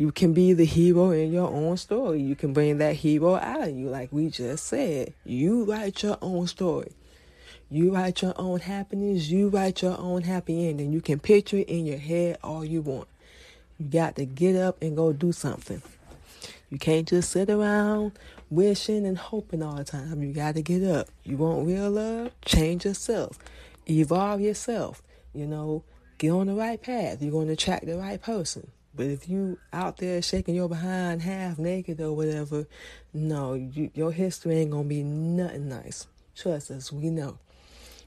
You 0.00 0.12
can 0.12 0.32
be 0.32 0.54
the 0.54 0.64
hero 0.64 1.10
in 1.10 1.30
your 1.30 1.48
own 1.50 1.76
story. 1.76 2.22
You 2.22 2.34
can 2.34 2.54
bring 2.54 2.78
that 2.78 2.96
hero 2.96 3.34
out 3.34 3.68
of 3.68 3.76
you, 3.76 3.90
like 3.90 4.10
we 4.10 4.30
just 4.30 4.64
said. 4.64 5.12
You 5.26 5.64
write 5.64 6.02
your 6.02 6.16
own 6.22 6.46
story. 6.46 6.92
You 7.68 7.94
write 7.94 8.22
your 8.22 8.32
own 8.36 8.60
happiness. 8.60 9.28
You 9.28 9.50
write 9.50 9.82
your 9.82 9.98
own 10.00 10.22
happy 10.22 10.70
ending. 10.70 10.90
You 10.90 11.02
can 11.02 11.18
picture 11.18 11.58
it 11.58 11.68
in 11.68 11.84
your 11.84 11.98
head 11.98 12.38
all 12.42 12.64
you 12.64 12.80
want. 12.80 13.08
You 13.78 13.88
got 13.88 14.16
to 14.16 14.24
get 14.24 14.56
up 14.56 14.80
and 14.80 14.96
go 14.96 15.12
do 15.12 15.32
something. 15.32 15.82
You 16.70 16.78
can't 16.78 17.06
just 17.06 17.30
sit 17.30 17.50
around 17.50 18.12
wishing 18.48 19.04
and 19.04 19.18
hoping 19.18 19.62
all 19.62 19.74
the 19.74 19.84
time. 19.84 20.22
You 20.22 20.32
got 20.32 20.54
to 20.54 20.62
get 20.62 20.82
up. 20.82 21.08
You 21.24 21.36
want 21.36 21.66
real 21.66 21.90
love? 21.90 22.30
Change 22.46 22.86
yourself. 22.86 23.38
Evolve 23.86 24.40
yourself. 24.40 25.02
You 25.34 25.46
know, 25.46 25.84
get 26.16 26.30
on 26.30 26.46
the 26.46 26.54
right 26.54 26.80
path. 26.80 27.20
You're 27.20 27.32
going 27.32 27.48
to 27.48 27.52
attract 27.52 27.84
the 27.84 27.98
right 27.98 28.22
person. 28.22 28.70
But 28.94 29.06
if 29.06 29.28
you 29.28 29.58
out 29.72 29.98
there 29.98 30.20
shaking 30.20 30.54
your 30.54 30.68
behind 30.68 31.22
half 31.22 31.58
naked 31.58 32.00
or 32.00 32.12
whatever, 32.12 32.66
no, 33.14 33.54
you, 33.54 33.90
your 33.94 34.12
history 34.12 34.56
ain't 34.56 34.72
gonna 34.72 34.84
be 34.84 35.02
nothing 35.02 35.68
nice. 35.68 36.06
Trust 36.34 36.70
us, 36.70 36.92
we 36.92 37.10
know. 37.10 37.38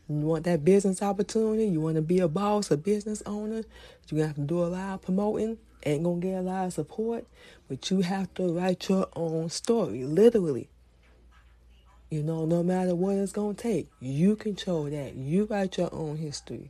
You 0.09 0.15
want 0.17 0.43
that 0.43 0.65
business 0.65 1.01
opportunity? 1.01 1.65
You 1.65 1.79
want 1.79 1.95
to 1.95 2.01
be 2.01 2.19
a 2.19 2.27
boss, 2.27 2.69
a 2.71 2.77
business 2.77 3.23
owner? 3.25 3.63
You 4.09 4.17
have 4.21 4.35
to 4.35 4.41
do 4.41 4.63
a 4.63 4.67
lot 4.67 4.95
of 4.95 5.01
promoting. 5.01 5.57
Ain't 5.85 6.03
gonna 6.03 6.19
get 6.19 6.39
a 6.39 6.41
lot 6.41 6.65
of 6.65 6.73
support, 6.73 7.25
but 7.67 7.89
you 7.89 8.01
have 8.01 8.33
to 8.35 8.53
write 8.53 8.87
your 8.89 9.07
own 9.15 9.49
story, 9.49 10.03
literally. 10.05 10.69
You 12.09 12.23
know, 12.23 12.45
no 12.45 12.63
matter 12.63 12.95
what 12.95 13.15
it's 13.15 13.31
gonna 13.31 13.53
take, 13.53 13.87
you 13.99 14.35
control 14.35 14.83
that. 14.85 15.15
You 15.15 15.45
write 15.45 15.77
your 15.77 15.93
own 15.93 16.17
history. 16.17 16.69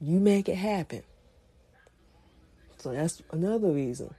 You 0.00 0.18
make 0.18 0.48
it 0.48 0.56
happen. 0.56 1.02
So 2.86 2.92
that's 2.92 3.20
another 3.32 3.72
reason. 3.72 4.14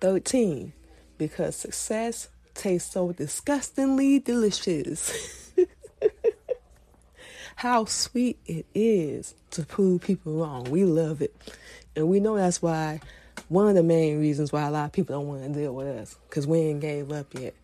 13. 0.00 0.72
Because 1.18 1.56
success 1.56 2.28
tastes 2.54 2.92
so 2.92 3.10
disgustingly 3.10 4.20
delicious. 4.20 5.50
How 7.56 7.86
sweet 7.86 8.38
it 8.46 8.66
is 8.72 9.34
to 9.50 9.64
prove 9.64 10.02
people 10.02 10.34
wrong. 10.34 10.70
We 10.70 10.84
love 10.84 11.22
it. 11.22 11.34
And 11.96 12.06
we 12.06 12.20
know 12.20 12.36
that's 12.36 12.62
why 12.62 13.00
one 13.48 13.66
of 13.66 13.74
the 13.74 13.82
main 13.82 14.20
reasons 14.20 14.52
why 14.52 14.62
a 14.62 14.70
lot 14.70 14.84
of 14.84 14.92
people 14.92 15.16
don't 15.16 15.26
want 15.26 15.42
to 15.42 15.48
deal 15.48 15.74
with 15.74 15.88
us 15.88 16.16
because 16.28 16.46
we 16.46 16.58
ain't 16.58 16.82
gave 16.82 17.10
up 17.10 17.34
yet. 17.34 17.54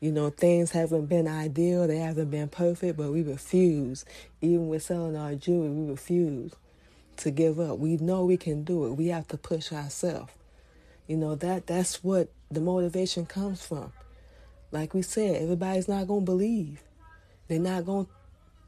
You 0.00 0.12
know, 0.12 0.28
things 0.28 0.72
haven't 0.72 1.06
been 1.06 1.26
ideal, 1.26 1.86
they 1.86 1.96
haven't 1.96 2.28
been 2.28 2.48
perfect, 2.48 2.98
but 2.98 3.10
we 3.10 3.22
refuse. 3.22 4.04
Even 4.42 4.68
with 4.68 4.82
selling 4.82 5.16
our 5.16 5.34
jewelry, 5.34 5.70
we 5.70 5.90
refuse 5.90 6.52
to 7.18 7.30
give 7.30 7.58
up. 7.60 7.78
We 7.78 7.96
know 7.96 8.24
we 8.24 8.36
can 8.36 8.64
do 8.64 8.86
it. 8.86 8.92
We 8.92 9.08
have 9.08 9.28
to 9.28 9.36
push 9.36 9.72
ourselves. 9.72 10.32
You 11.06 11.16
know, 11.16 11.34
that 11.36 11.66
that's 11.66 12.02
what 12.02 12.30
the 12.50 12.60
motivation 12.60 13.26
comes 13.26 13.64
from. 13.64 13.92
Like 14.70 14.94
we 14.94 15.02
said, 15.02 15.42
everybody's 15.42 15.88
not 15.88 16.08
to 16.08 16.20
believe. 16.20 16.82
They're 17.48 17.58
not 17.58 17.86
to 17.86 18.08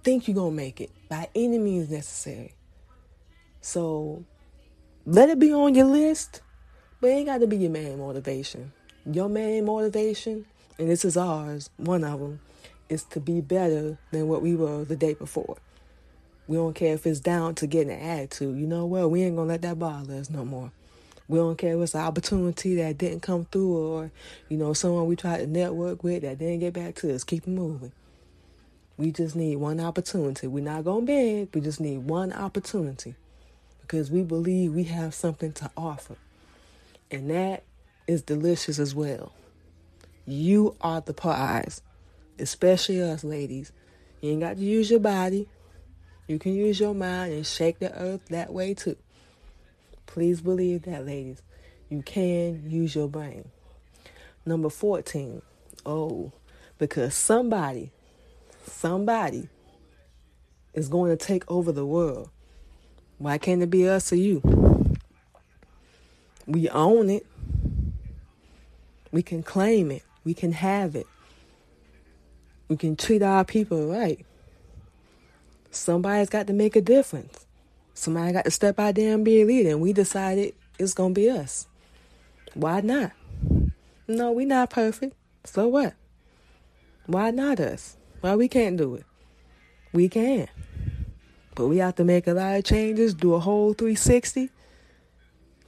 think 0.04 0.28
you're 0.28 0.36
to 0.36 0.50
make 0.50 0.80
it 0.80 0.90
by 1.08 1.28
any 1.34 1.58
means 1.58 1.90
necessary. 1.90 2.54
So 3.60 4.24
let 5.04 5.30
it 5.30 5.38
be 5.38 5.52
on 5.52 5.74
your 5.74 5.86
list, 5.86 6.42
but 7.00 7.08
it 7.08 7.14
ain't 7.14 7.26
got 7.26 7.38
to 7.38 7.46
be 7.46 7.56
your 7.56 7.70
main 7.70 7.98
motivation. 7.98 8.72
Your 9.04 9.28
main 9.28 9.64
motivation, 9.64 10.46
and 10.78 10.88
this 10.88 11.04
is 11.04 11.16
ours, 11.16 11.70
one 11.76 12.04
of 12.04 12.20
them, 12.20 12.40
is 12.88 13.02
to 13.04 13.20
be 13.20 13.40
better 13.40 13.98
than 14.12 14.28
what 14.28 14.42
we 14.42 14.54
were 14.54 14.84
the 14.84 14.96
day 14.96 15.14
before. 15.14 15.56
We 16.48 16.56
don't 16.56 16.74
care 16.74 16.94
if 16.94 17.06
it's 17.06 17.20
down 17.20 17.54
to 17.56 17.66
getting 17.66 17.92
an 17.92 18.00
attitude. 18.00 18.58
You 18.58 18.66
know 18.66 18.86
what? 18.86 19.10
We 19.10 19.22
ain't 19.22 19.36
gonna 19.36 19.48
let 19.48 19.62
that 19.62 19.78
bother 19.78 20.14
us 20.14 20.30
no 20.30 20.44
more. 20.44 20.70
We 21.28 21.38
don't 21.38 21.58
care 21.58 21.76
if 21.76 21.82
it's 21.82 21.94
an 21.94 22.02
opportunity 22.02 22.76
that 22.76 22.98
didn't 22.98 23.20
come 23.20 23.46
through 23.46 23.76
or, 23.76 24.10
you 24.48 24.56
know, 24.56 24.72
someone 24.72 25.06
we 25.06 25.16
tried 25.16 25.38
to 25.38 25.46
network 25.46 26.04
with 26.04 26.22
that 26.22 26.38
didn't 26.38 26.60
get 26.60 26.74
back 26.74 26.94
to 26.96 27.12
us. 27.12 27.24
Keep 27.24 27.48
moving. 27.48 27.92
We 28.96 29.10
just 29.10 29.34
need 29.34 29.56
one 29.56 29.80
opportunity. 29.80 30.46
We're 30.46 30.64
not 30.64 30.84
gonna 30.84 31.04
beg, 31.04 31.48
we 31.52 31.60
just 31.60 31.80
need 31.80 31.98
one 31.98 32.32
opportunity. 32.32 33.16
Because 33.80 34.10
we 34.10 34.22
believe 34.22 34.72
we 34.72 34.84
have 34.84 35.14
something 35.14 35.52
to 35.54 35.70
offer. 35.76 36.16
And 37.10 37.30
that 37.30 37.62
is 38.06 38.22
delicious 38.22 38.78
as 38.78 38.94
well. 38.94 39.32
You 40.26 40.76
are 40.80 41.00
the 41.00 41.12
prize. 41.12 41.82
Especially 42.38 43.00
us 43.02 43.24
ladies. 43.24 43.72
You 44.20 44.32
ain't 44.32 44.40
got 44.40 44.56
to 44.56 44.62
use 44.62 44.90
your 44.90 45.00
body. 45.00 45.48
You 46.26 46.38
can 46.38 46.54
use 46.54 46.80
your 46.80 46.94
mind 46.94 47.32
and 47.32 47.46
shake 47.46 47.78
the 47.78 47.96
earth 47.96 48.26
that 48.30 48.52
way 48.52 48.74
too. 48.74 48.96
Please 50.06 50.40
believe 50.40 50.82
that, 50.82 51.06
ladies. 51.06 51.42
You 51.88 52.02
can 52.02 52.68
use 52.68 52.94
your 52.94 53.08
brain. 53.08 53.50
Number 54.44 54.68
14. 54.68 55.42
Oh, 55.84 56.32
because 56.78 57.14
somebody, 57.14 57.92
somebody 58.66 59.48
is 60.74 60.88
going 60.88 61.16
to 61.16 61.24
take 61.24 61.48
over 61.50 61.70
the 61.70 61.86
world. 61.86 62.30
Why 63.18 63.38
can't 63.38 63.62
it 63.62 63.70
be 63.70 63.88
us 63.88 64.12
or 64.12 64.16
you? 64.16 64.42
We 66.46 66.68
own 66.68 67.08
it. 67.08 67.26
We 69.12 69.22
can 69.22 69.42
claim 69.42 69.90
it. 69.90 70.02
We 70.24 70.34
can 70.34 70.52
have 70.52 70.96
it. 70.96 71.06
We 72.68 72.76
can 72.76 72.96
treat 72.96 73.22
our 73.22 73.44
people 73.44 73.86
right. 73.86 74.26
Somebody's 75.76 76.30
got 76.30 76.46
to 76.46 76.52
make 76.52 76.74
a 76.74 76.80
difference. 76.80 77.46
Somebody 77.94 78.32
got 78.32 78.44
to 78.44 78.50
step 78.50 78.78
out 78.78 78.94
there 78.94 79.14
and 79.14 79.24
be 79.24 79.42
a 79.42 79.44
leader, 79.44 79.70
and 79.70 79.80
we 79.80 79.92
decided 79.92 80.54
it's 80.78 80.94
gonna 80.94 81.14
be 81.14 81.30
us. 81.30 81.66
Why 82.54 82.80
not? 82.80 83.12
No, 84.08 84.32
we 84.32 84.44
not 84.44 84.70
perfect. 84.70 85.14
So 85.44 85.68
what? 85.68 85.94
Why 87.06 87.30
not 87.30 87.60
us? 87.60 87.96
Why 88.20 88.34
we 88.34 88.48
can't 88.48 88.76
do 88.76 88.94
it? 88.96 89.04
We 89.92 90.08
can. 90.08 90.48
But 91.54 91.68
we 91.68 91.78
have 91.78 91.94
to 91.96 92.04
make 92.04 92.26
a 92.26 92.32
lot 92.32 92.56
of 92.56 92.64
changes, 92.64 93.14
do 93.14 93.34
a 93.34 93.40
whole 93.40 93.72
360, 93.72 94.50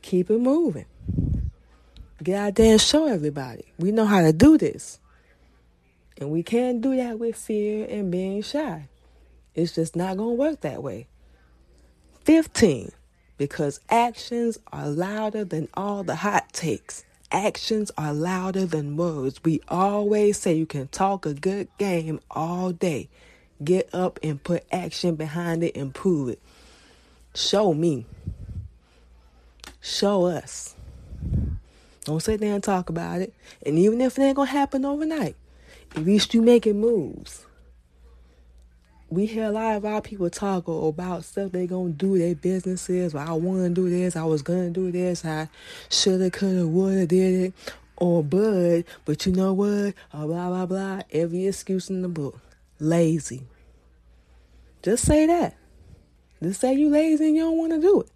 keep 0.03 0.31
it 0.31 0.39
moving. 0.39 0.87
Get 2.23 2.35
out 2.35 2.55
there 2.57 2.73
and 2.73 2.81
show 2.81 3.07
everybody. 3.07 3.73
We 3.79 3.93
know 3.93 4.05
how 4.05 4.23
to 4.23 4.33
do 4.33 4.59
this. 4.59 4.99
And 6.19 6.31
we 6.31 6.43
can't 6.43 6.81
do 6.81 6.97
that 6.97 7.19
with 7.19 7.37
fear 7.37 7.87
and 7.89 8.11
being 8.11 8.43
shy. 8.43 8.89
It's 9.59 9.75
just 9.75 9.97
not 9.97 10.17
going 10.17 10.37
to 10.37 10.41
work 10.41 10.61
that 10.61 10.85
way. 10.85 11.09
15. 12.23 12.93
Because 13.39 13.81
actions 13.91 14.57
are 14.73 14.89
louder 14.89 15.45
than 15.45 15.67
all 15.75 16.05
the 16.05 16.15
hot 16.15 16.53
takes. 16.53 17.05
Actions 17.33 17.91
are 17.99 18.15
louder 18.15 18.67
than 18.67 18.97
words. 18.97 19.43
We 19.43 19.61
always 19.67 20.39
say 20.39 20.55
you 20.55 20.65
can 20.65 20.87
talk 20.87 21.27
a 21.27 21.35
good 21.35 21.67
game 21.77 22.21
all 22.31 22.71
day. 22.71 23.09
Get 23.63 23.93
up 23.93 24.21
and 24.23 24.41
put 24.41 24.65
action 24.71 25.17
behind 25.17 25.65
it 25.65 25.77
and 25.77 25.93
prove 25.93 26.29
it. 26.29 26.41
Show 27.35 27.75
me. 27.75 28.07
Show 29.81 30.27
us. 30.27 30.77
Don't 32.05 32.23
sit 32.23 32.39
there 32.39 32.55
and 32.55 32.63
talk 32.63 32.91
about 32.91 33.23
it. 33.23 33.35
And 33.67 33.77
even 33.77 34.01
if 34.01 34.21
it 34.21 34.23
ain't 34.23 34.37
gonna 34.37 34.51
happen 34.51 34.85
overnight, 34.85 35.35
at 35.97 36.05
least 36.05 36.33
you 36.33 36.43
making 36.43 36.81
moves 36.81 37.45
we 39.11 39.27
hear 39.27 39.45
a 39.45 39.51
lot 39.51 39.77
of 39.77 39.85
our 39.85 40.03
people 40.03 40.29
talk 40.29 40.69
about 40.69 41.25
stuff 41.25 41.53
they 41.53 41.67
gonna 41.67 41.91
do 41.91 42.19
their 42.19 42.35
businesses. 42.35 43.15
Well, 43.15 43.27
I 43.27 43.33
want 43.33 43.63
to 43.63 43.71
do 43.71 43.89
this. 43.89 44.17
I 44.17 44.25
was 44.25 44.43
gonna 44.43 44.71
do 44.71 44.91
this. 44.93 45.25
I 45.25 45.49
shoulda, 45.89 46.31
coulda, 46.31 46.67
woulda, 46.67 47.07
did 47.07 47.47
it. 47.47 47.55
Or 47.97 48.23
bud, 48.23 48.85
but 49.05 49.27
you 49.27 49.33
know 49.33 49.53
what? 49.53 49.95
Uh, 50.13 50.27
blah 50.27 50.49
blah 50.49 50.67
blah. 50.67 51.01
Every 51.11 51.47
excuse 51.47 51.91
in 51.91 52.03
the 52.03 52.09
book. 52.09 52.39
Lazy. 52.79 53.43
Just 54.83 55.05
say 55.05 55.27
that. 55.27 55.57
Just 56.41 56.61
say 56.61 56.75
you 56.75 56.91
lazy 56.91 57.29
and 57.29 57.37
you 57.37 57.43
don't 57.43 57.59
want 57.59 57.73
to 57.73 57.81
do 57.81 58.03
it. 58.03 58.09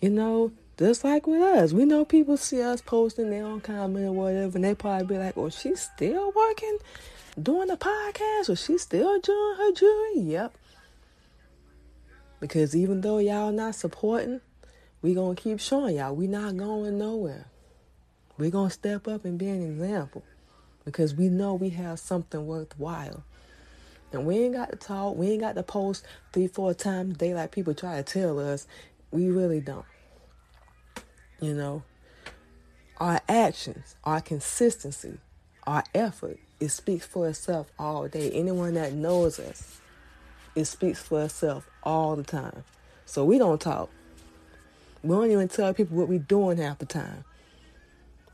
You 0.00 0.10
know, 0.10 0.52
just 0.78 1.04
like 1.04 1.26
with 1.26 1.40
us, 1.40 1.72
we 1.72 1.86
know 1.86 2.04
people 2.04 2.36
see 2.36 2.60
us 2.60 2.82
posting 2.82 3.30
their 3.30 3.44
own 3.44 3.60
comment 3.60 4.06
or 4.06 4.12
whatever, 4.12 4.56
and 4.56 4.64
they 4.64 4.74
probably 4.74 5.06
be 5.06 5.18
like, 5.18 5.38
"Oh, 5.38 5.48
she's 5.48 5.88
still 5.94 6.32
working." 6.32 6.78
Doing 7.42 7.70
a 7.70 7.76
podcast? 7.76 8.48
Was 8.48 8.64
she 8.64 8.78
still 8.78 9.18
doing 9.20 9.56
her 9.56 9.72
jewelry? 9.72 10.20
Yep. 10.20 10.54
Because 12.40 12.74
even 12.74 13.00
though 13.00 13.18
y'all 13.18 13.52
not 13.52 13.74
supporting, 13.74 14.40
we 15.02 15.14
gonna 15.14 15.34
keep 15.34 15.60
showing 15.60 15.96
y'all 15.96 16.14
we 16.14 16.26
not 16.26 16.56
going 16.56 16.98
nowhere. 16.98 17.46
we 18.38 18.50
gonna 18.50 18.70
step 18.70 19.06
up 19.06 19.24
and 19.24 19.38
be 19.38 19.48
an 19.48 19.62
example. 19.62 20.22
Because 20.84 21.14
we 21.14 21.28
know 21.28 21.54
we 21.54 21.70
have 21.70 21.98
something 21.98 22.46
worthwhile. 22.46 23.24
And 24.12 24.26
we 24.26 24.38
ain't 24.38 24.54
got 24.54 24.70
to 24.70 24.76
talk, 24.76 25.16
we 25.16 25.30
ain't 25.30 25.40
got 25.40 25.54
to 25.54 25.62
post 25.62 26.04
three, 26.32 26.48
four 26.48 26.74
times 26.74 27.14
a 27.14 27.18
day 27.18 27.34
like 27.34 27.52
people 27.52 27.74
try 27.74 27.96
to 27.96 28.02
tell 28.02 28.38
us. 28.40 28.66
We 29.10 29.28
really 29.28 29.60
don't. 29.60 29.84
You 31.40 31.54
know, 31.54 31.82
our 32.98 33.20
actions, 33.28 33.94
our 34.04 34.20
consistency, 34.20 35.18
our 35.66 35.84
effort, 35.94 36.38
it 36.60 36.68
speaks 36.68 37.06
for 37.06 37.28
itself 37.28 37.72
all 37.78 38.06
day. 38.06 38.30
Anyone 38.30 38.74
that 38.74 38.92
knows 38.92 39.40
us, 39.40 39.80
it 40.54 40.66
speaks 40.66 41.00
for 41.00 41.22
itself 41.24 41.68
all 41.82 42.14
the 42.16 42.22
time. 42.22 42.64
So 43.06 43.24
we 43.24 43.38
don't 43.38 43.60
talk. 43.60 43.90
We 45.02 45.10
don't 45.16 45.30
even 45.30 45.48
tell 45.48 45.72
people 45.72 45.96
what 45.96 46.08
we're 46.08 46.18
doing 46.18 46.58
half 46.58 46.78
the 46.78 46.86
time. 46.86 47.24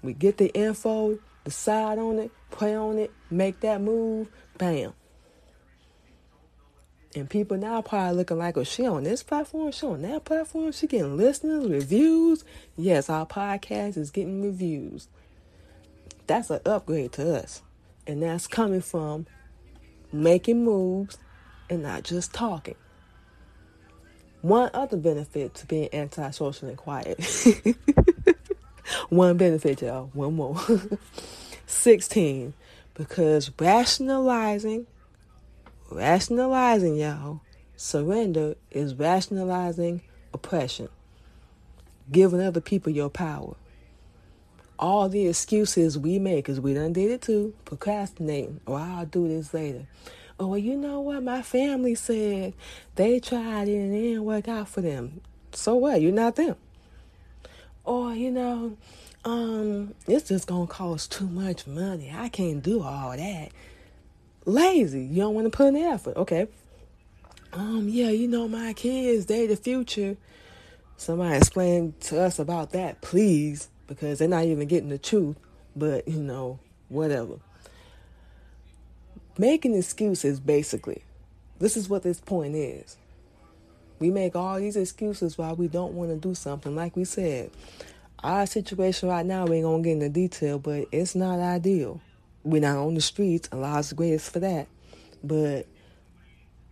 We 0.02 0.12
get 0.12 0.36
the 0.36 0.52
info, 0.52 1.18
decide 1.44 1.98
on 1.98 2.18
it, 2.18 2.32
pray 2.51 2.74
on 2.74 2.98
it, 2.98 3.12
make 3.30 3.61
that 3.61 3.80
move, 3.80 4.28
bam. 4.59 4.92
And 7.14 7.30
people 7.30 7.57
now 7.57 7.80
probably 7.80 8.16
looking 8.16 8.36
like, 8.36 8.59
oh, 8.59 8.64
she 8.64 8.86
on 8.86 9.05
this 9.05 9.22
platform, 9.22 9.72
she 9.72 9.86
on 9.86 10.03
that 10.03 10.24
platform, 10.24 10.72
she 10.72 10.86
getting 10.86 11.16
listeners, 11.16 11.66
reviews. 11.66 12.44
Yes, 12.76 13.09
our 13.09 13.24
podcast 13.24 13.96
is 13.96 14.11
getting 14.11 14.42
reviews. 14.42 15.09
That's 16.26 16.51
an 16.51 16.61
upgrade 16.66 17.12
to 17.12 17.36
us. 17.36 17.62
And 18.07 18.22
that's 18.22 18.46
coming 18.46 18.80
from 18.80 19.26
making 20.12 20.64
moves 20.64 21.18
and 21.68 21.82
not 21.82 22.04
just 22.04 22.32
talking. 22.32 22.76
One 24.42 24.70
other 24.74 24.96
benefit 24.96 25.54
to 25.54 25.66
being 25.66 25.88
antisocial 25.92 26.68
and 26.68 26.78
quiet. 26.78 27.18
One 29.09 29.36
benefit, 29.36 29.82
y'all. 29.82 30.11
One 30.12 30.34
more. 30.34 30.61
16. 31.66 32.54
Because 32.94 33.50
rationalizing, 33.59 34.86
rationalizing, 35.90 36.96
y'all, 36.96 37.40
surrender 37.76 38.54
is 38.70 38.94
rationalizing 38.94 40.02
oppression, 40.32 40.88
giving 42.11 42.40
other 42.40 42.61
people 42.61 42.92
your 42.92 43.11
power. 43.11 43.57
All 44.79 45.09
the 45.09 45.27
excuses 45.27 45.99
we 45.99 46.18
make, 46.18 46.45
because 46.45 46.61
we 46.61 46.74
done 46.74 46.93
did 46.93 47.11
it 47.11 47.22
too, 47.22 47.55
procrastinating, 47.64 48.61
or 48.66 48.79
I'll 48.79 49.07
do 49.07 49.27
this 49.27 49.55
later. 49.55 49.87
Oh, 50.39 50.49
well, 50.49 50.59
you 50.59 50.77
know 50.77 51.01
what? 51.01 51.22
My 51.22 51.41
family 51.41 51.95
said 51.95 52.53
they 52.95 53.20
tried 53.20 53.68
it 53.68 53.77
and 53.77 53.95
it 53.95 54.01
didn't 54.01 54.24
work 54.24 54.49
out 54.49 54.68
for 54.68 54.83
them. 54.83 55.22
So 55.53 55.77
what? 55.77 56.03
You're 56.03 56.12
not 56.12 56.37
them. 56.37 56.57
Or, 57.85 58.12
you 58.12 58.31
know, 58.31 58.77
um, 59.24 59.95
it's 60.07 60.29
just 60.29 60.47
gonna 60.47 60.66
cost 60.66 61.11
too 61.11 61.27
much 61.27 61.66
money. 61.66 62.12
I 62.14 62.29
can't 62.29 62.62
do 62.62 62.83
all 62.83 63.16
that. 63.16 63.49
Lazy. 64.45 65.05
You 65.05 65.22
don't 65.22 65.35
want 65.35 65.47
to 65.47 65.57
put 65.57 65.68
in 65.68 65.77
effort. 65.77 66.16
Okay. 66.16 66.49
Um, 67.53 67.89
yeah, 67.89 68.11
you 68.11 68.29
know, 68.29 68.47
my 68.47 68.74
kids, 68.74 69.27
they 69.27 69.47
the 69.47 69.57
future. 69.57 70.16
Somebody 70.99 71.37
explain 71.39 71.95
to 72.01 72.20
us 72.20 72.39
about 72.39 72.72
that, 72.72 73.01
please, 73.01 73.68
because 73.87 74.18
they're 74.18 74.28
not 74.28 74.45
even 74.45 74.66
getting 74.68 74.89
the 74.89 74.99
truth. 74.99 75.37
But, 75.74 76.09
you 76.09 76.20
know, 76.20 76.59
whatever. 76.89 77.34
Making 79.39 79.74
excuses, 79.74 80.41
basically. 80.41 81.03
This 81.59 81.76
is 81.76 81.89
what 81.89 82.03
this 82.03 82.20
point 82.20 82.55
is. 82.55 82.97
We 83.99 84.11
make 84.11 84.37
all 84.37 84.59
these 84.59 84.76
excuses 84.76 85.39
why 85.39 85.53
we 85.53 85.68
don't 85.68 85.95
want 85.95 86.11
to 86.11 86.16
do 86.16 86.34
something. 86.34 86.74
Like 86.74 86.97
we 86.97 87.05
said, 87.05 87.51
our 88.22 88.47
situation 88.47 89.09
right 89.09 89.24
now, 89.24 89.47
we 89.47 89.57
ain't 89.57 89.64
gonna 89.64 89.82
get 89.82 89.93
into 89.93 90.09
detail, 90.09 90.59
but 90.59 90.87
it's 90.93 91.14
not 91.14 91.39
ideal. 91.39 92.01
We're 92.45 92.61
not 92.61 92.76
on 92.76 92.95
the 92.95 93.01
streets. 93.01 93.49
Allah's 93.53 93.93
grace 93.93 94.28
for 94.28 94.41
that. 94.41 94.68
But 95.24 95.66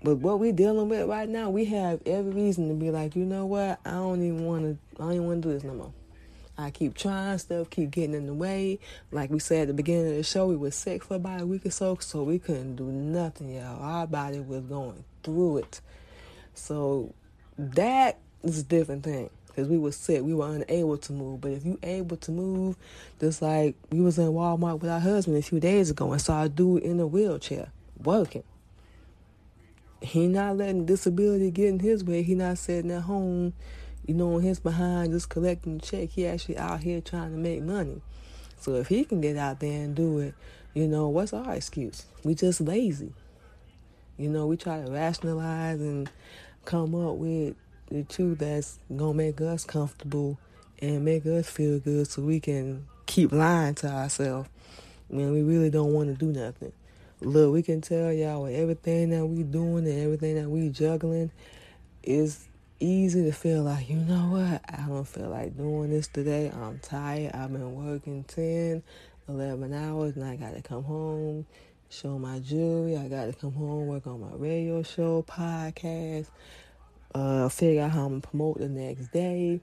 but 0.02 0.16
what 0.16 0.38
we're 0.38 0.52
dealing 0.52 0.90
with 0.90 1.08
right 1.08 1.28
now, 1.28 1.48
we 1.48 1.64
have 1.66 2.00
every 2.04 2.32
reason 2.32 2.68
to 2.68 2.74
be 2.74 2.90
like, 2.90 3.16
you 3.16 3.24
know 3.24 3.46
what? 3.46 3.80
I 3.86 3.92
don't 3.92 4.22
even 4.22 4.44
want 4.44 4.64
to. 4.64 5.02
I 5.02 5.06
don't 5.06 5.14
even 5.14 5.26
want 5.26 5.42
to 5.42 5.48
do 5.48 5.54
this 5.54 5.64
no 5.64 5.74
more. 5.74 5.92
I 6.56 6.70
keep 6.70 6.94
trying 6.94 7.38
stuff, 7.38 7.70
keep 7.70 7.90
getting 7.90 8.14
in 8.14 8.26
the 8.26 8.34
way. 8.34 8.78
Like 9.10 9.30
we 9.30 9.40
said 9.40 9.62
at 9.62 9.68
the 9.68 9.74
beginning 9.74 10.10
of 10.10 10.16
the 10.16 10.22
show, 10.22 10.46
we 10.46 10.56
were 10.56 10.70
sick 10.70 11.02
for 11.02 11.16
about 11.16 11.40
a 11.40 11.46
week 11.46 11.66
or 11.66 11.70
so, 11.70 11.96
so 12.00 12.22
we 12.22 12.38
couldn't 12.38 12.76
do 12.76 12.84
nothing, 12.84 13.54
y'all. 13.54 13.82
Our 13.82 14.06
body 14.06 14.40
was 14.40 14.62
going 14.62 15.04
through 15.22 15.58
it. 15.58 15.80
So 16.54 17.12
that 17.58 18.18
is 18.44 18.60
a 18.60 18.62
different 18.62 19.02
thing 19.02 19.30
because 19.48 19.68
we 19.68 19.78
were 19.78 19.92
sick. 19.92 20.22
We 20.22 20.34
were 20.34 20.48
unable 20.48 20.96
to 20.98 21.12
move. 21.12 21.40
But 21.40 21.52
if 21.52 21.64
you 21.64 21.78
able 21.82 22.16
to 22.18 22.30
move, 22.30 22.76
just 23.20 23.42
like 23.42 23.74
we 23.90 24.00
was 24.00 24.18
in 24.18 24.28
Walmart 24.28 24.80
with 24.80 24.90
our 24.90 25.00
husband 25.00 25.36
a 25.36 25.42
few 25.42 25.58
days 25.60 25.90
ago 25.90 26.12
and 26.12 26.20
saw 26.20 26.44
a 26.44 26.48
dude 26.48 26.82
in 26.82 27.00
a 27.00 27.06
wheelchair 27.06 27.72
working. 28.02 28.44
He 30.00 30.26
not 30.26 30.56
letting 30.56 30.86
disability 30.86 31.50
get 31.50 31.68
in 31.68 31.78
his 31.80 32.04
way. 32.04 32.22
He 32.22 32.34
not 32.34 32.58
sitting 32.58 32.90
at 32.90 33.02
home, 33.02 33.54
you 34.06 34.14
know, 34.14 34.38
his 34.38 34.60
behind 34.60 35.12
just 35.12 35.28
collecting 35.28 35.78
the 35.78 35.86
check. 35.86 36.10
He 36.10 36.26
actually 36.26 36.58
out 36.58 36.82
here 36.82 37.00
trying 37.00 37.32
to 37.32 37.38
make 37.38 37.62
money. 37.62 38.02
So 38.60 38.74
if 38.74 38.88
he 38.88 39.04
can 39.04 39.20
get 39.20 39.36
out 39.36 39.60
there 39.60 39.82
and 39.84 39.94
do 39.94 40.18
it, 40.18 40.34
you 40.74 40.88
know, 40.88 41.08
what's 41.08 41.32
our 41.32 41.54
excuse? 41.54 42.06
We 42.24 42.34
just 42.34 42.60
lazy. 42.60 43.12
You 44.16 44.28
know, 44.28 44.46
we 44.46 44.56
try 44.56 44.82
to 44.82 44.90
rationalize 44.90 45.80
and 45.80 46.10
come 46.64 46.94
up 46.94 47.16
with 47.16 47.56
the 47.90 48.04
truth 48.04 48.38
that's 48.38 48.78
gonna 48.94 49.14
make 49.14 49.40
us 49.40 49.64
comfortable 49.64 50.38
and 50.80 51.04
make 51.04 51.26
us 51.26 51.48
feel 51.48 51.78
good 51.78 52.08
so 52.08 52.22
we 52.22 52.40
can 52.40 52.86
keep 53.06 53.32
lying 53.32 53.74
to 53.76 53.88
ourselves 53.88 54.48
when 55.08 55.32
we 55.32 55.42
really 55.42 55.70
don't 55.70 55.92
want 55.92 56.08
to 56.08 56.14
do 56.14 56.32
nothing. 56.32 56.72
Look, 57.20 57.52
we 57.52 57.62
can 57.62 57.80
tell 57.80 58.12
y'all 58.12 58.46
everything 58.46 59.10
that 59.10 59.24
we 59.26 59.42
doing 59.42 59.86
and 59.86 60.00
everything 60.00 60.34
that 60.36 60.48
we 60.48 60.68
juggling, 60.68 61.30
it's 62.02 62.48
easy 62.80 63.24
to 63.24 63.32
feel 63.32 63.62
like, 63.62 63.88
you 63.88 63.96
know 63.96 64.26
what, 64.30 64.60
I 64.68 64.86
don't 64.88 65.06
feel 65.06 65.28
like 65.28 65.56
doing 65.56 65.90
this 65.90 66.08
today. 66.08 66.50
I'm 66.50 66.78
tired. 66.80 67.32
I've 67.32 67.52
been 67.52 67.74
working 67.74 68.24
10, 68.24 68.82
11 69.28 69.74
hours 69.74 70.16
and 70.16 70.24
I 70.24 70.36
got 70.36 70.54
to 70.54 70.62
come 70.62 70.84
home, 70.84 71.46
show 71.88 72.18
my 72.18 72.40
jewelry. 72.40 72.96
I 72.96 73.08
got 73.08 73.26
to 73.26 73.32
come 73.32 73.52
home, 73.52 73.86
work 73.86 74.06
on 74.06 74.20
my 74.20 74.36
radio 74.36 74.82
show, 74.82 75.22
podcast, 75.22 76.26
uh, 77.14 77.48
figure 77.48 77.82
out 77.82 77.92
how 77.92 78.04
I'm 78.06 78.20
gonna 78.20 78.20
promote 78.20 78.58
the 78.58 78.68
next 78.68 79.12
day, 79.12 79.60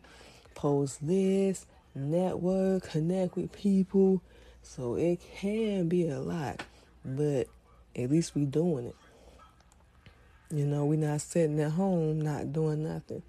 post 0.56 1.06
this, 1.06 1.66
network, 1.94 2.84
connect 2.84 3.36
with 3.36 3.52
people. 3.52 4.22
So 4.64 4.96
it 4.96 5.20
can 5.38 5.88
be 5.90 6.08
a 6.08 6.20
lot, 6.20 6.64
but 7.04 7.48
at 7.96 8.10
least 8.10 8.36
we're 8.36 8.46
doing 8.46 8.86
it. 8.86 8.96
You 10.54 10.66
know, 10.66 10.86
we 10.86 10.98
not 10.98 11.22
sitting 11.22 11.62
at 11.62 11.72
home 11.72 12.20
not 12.20 12.52
doing 12.52 12.84
nothing. 12.84 13.24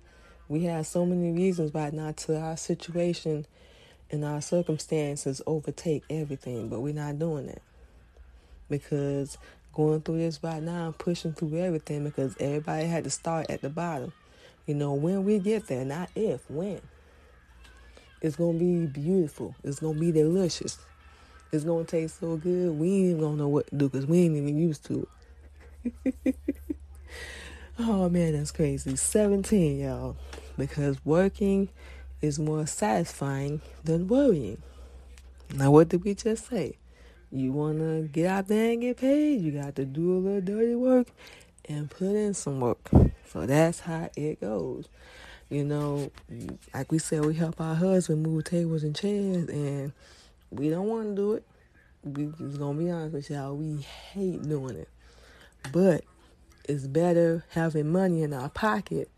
We 0.49 0.64
have 0.64 0.89
so 0.89 1.07
many 1.07 1.31
reasons 1.31 1.73
why 1.73 1.91
not 1.91 2.16
to 2.18 2.37
our 2.37 2.57
situation 2.57 3.47
and 4.11 4.25
our 4.25 4.41
circumstances 4.41 5.41
overtake 5.47 6.03
everything, 6.11 6.68
but 6.68 6.81
we're 6.81 6.95
not 6.95 7.20
doing 7.20 7.47
that. 7.47 7.62
Because 8.68 9.39
going 9.73 10.01
through 10.01 10.18
this 10.18 10.43
right 10.43 10.61
now, 10.61 10.87
I'm 10.87 10.95
pushing 10.95 11.33
through 11.33 11.59
everything 11.59 12.03
because 12.03 12.37
everybody 12.41 12.87
had 12.87 13.05
to 13.05 13.11
start 13.11 13.49
at 13.51 13.62
the 13.62 13.70
bottom. 13.70 14.12
You 14.66 14.75
know, 14.75 14.95
when 14.95 15.25
we 15.25 15.39
get 15.39 15.68
there, 15.68 15.85
not 15.85 16.11
if, 16.16 16.51
when. 16.51 16.81
It's 18.20 18.35
gonna 18.35 18.59
be 18.59 18.87
beautiful. 18.87 19.55
It's 19.62 19.79
gonna 19.79 19.99
be 19.99 20.11
delicious. 20.11 20.79
It's 21.53 21.64
gonna 21.64 21.85
taste 21.85 22.18
so 22.18 22.37
good. 22.37 22.73
We 22.73 23.11
ain't 23.11 23.20
gonna 23.20 23.37
know 23.37 23.49
what 23.49 23.68
to 23.68 23.77
do 23.77 23.89
because 23.89 24.07
we 24.07 24.23
ain't 24.23 24.37
even 24.37 24.59
used 24.59 24.85
to 24.87 25.07
it. 26.25 26.35
oh 27.83 28.09
man, 28.09 28.33
that's 28.33 28.51
crazy. 28.51 28.97
17, 28.97 29.80
y'all. 29.80 30.16
Because 30.57 30.97
working 31.05 31.68
is 32.20 32.39
more 32.39 32.66
satisfying 32.66 33.61
than 33.85 34.09
worrying. 34.09 34.62
Now, 35.55 35.70
what 35.70 35.89
did 35.89 36.05
we 36.05 36.14
just 36.14 36.49
say? 36.49 36.76
You 37.30 37.53
want 37.53 37.78
to 37.78 38.09
get 38.12 38.26
out 38.26 38.49
there 38.49 38.72
and 38.72 38.80
get 38.80 38.99
paid, 38.99 39.41
you 39.41 39.53
got 39.53 39.74
to 39.76 39.85
do 39.85 40.16
a 40.16 40.18
little 40.18 40.41
dirty 40.41 40.74
work 40.74 41.09
and 41.66 41.91
put 41.91 42.11
in 42.14 42.35
some 42.35 42.61
work. 42.61 42.91
So 43.26 43.47
that's 43.47 43.80
how 43.80 44.11
it 44.16 44.41
goes. 44.41 44.89
You 45.49 45.64
know, 45.64 46.11
like 46.74 46.93
we 46.93 46.99
said, 46.99 47.24
we 47.24 47.35
help 47.35 47.61
our 47.61 47.74
husband 47.74 48.22
move 48.22 48.45
tables 48.45 48.83
and 48.85 48.95
chairs, 48.95 49.49
and 49.49 49.93
we 50.51 50.70
don't 50.70 50.87
want 50.87 51.09
to 51.09 51.14
do 51.14 51.33
it. 51.35 51.45
We 52.05 52.26
just 52.39 52.59
gonna 52.59 52.78
be 52.78 52.91
honest 52.91 53.14
with 53.14 53.30
y'all, 53.30 53.57
we 53.57 53.83
hate 53.83 54.43
doing 54.43 54.76
it. 54.76 54.89
But 55.72 56.05
it's 56.69 56.87
better 56.87 57.45
having 57.51 57.91
money 57.91 58.23
in 58.23 58.33
our 58.33 58.49
pocket, 58.49 59.11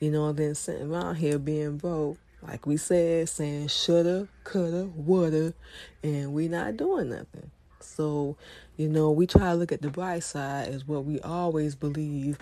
you 0.00 0.10
know, 0.10 0.32
than 0.32 0.54
sitting 0.54 0.92
around 0.92 1.16
here 1.16 1.38
being 1.38 1.76
broke. 1.76 2.18
Like 2.42 2.66
we 2.66 2.76
said, 2.76 3.28
saying 3.28 3.68
shoulda, 3.68 4.28
coulda, 4.44 4.84
woulda, 4.94 5.54
and 6.02 6.34
we 6.34 6.48
not 6.48 6.76
doing 6.76 7.10
nothing. 7.10 7.50
So, 7.80 8.36
you 8.76 8.88
know, 8.88 9.10
we 9.10 9.26
try 9.26 9.50
to 9.50 9.54
look 9.54 9.72
at 9.72 9.82
the 9.82 9.90
bright 9.90 10.24
side 10.24 10.68
as 10.68 10.86
what 10.86 11.04
we 11.04 11.20
always 11.20 11.74
believe 11.74 12.38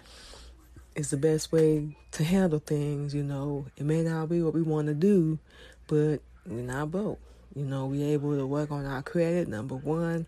is 0.94 1.10
the 1.10 1.16
best 1.16 1.52
way 1.52 1.96
to 2.12 2.24
handle 2.24 2.58
things. 2.58 3.14
You 3.14 3.22
know, 3.22 3.66
it 3.76 3.84
may 3.84 4.02
not 4.02 4.28
be 4.28 4.42
what 4.42 4.54
we 4.54 4.62
want 4.62 4.88
to 4.88 4.94
do, 4.94 5.38
but 5.86 6.18
we're 6.46 6.62
not 6.62 6.90
broke. 6.90 7.20
You 7.54 7.64
know, 7.64 7.86
we 7.86 8.02
able 8.02 8.36
to 8.36 8.46
work 8.46 8.70
on 8.70 8.86
our 8.86 9.02
credit. 9.02 9.46
Number 9.48 9.76
one, 9.76 10.26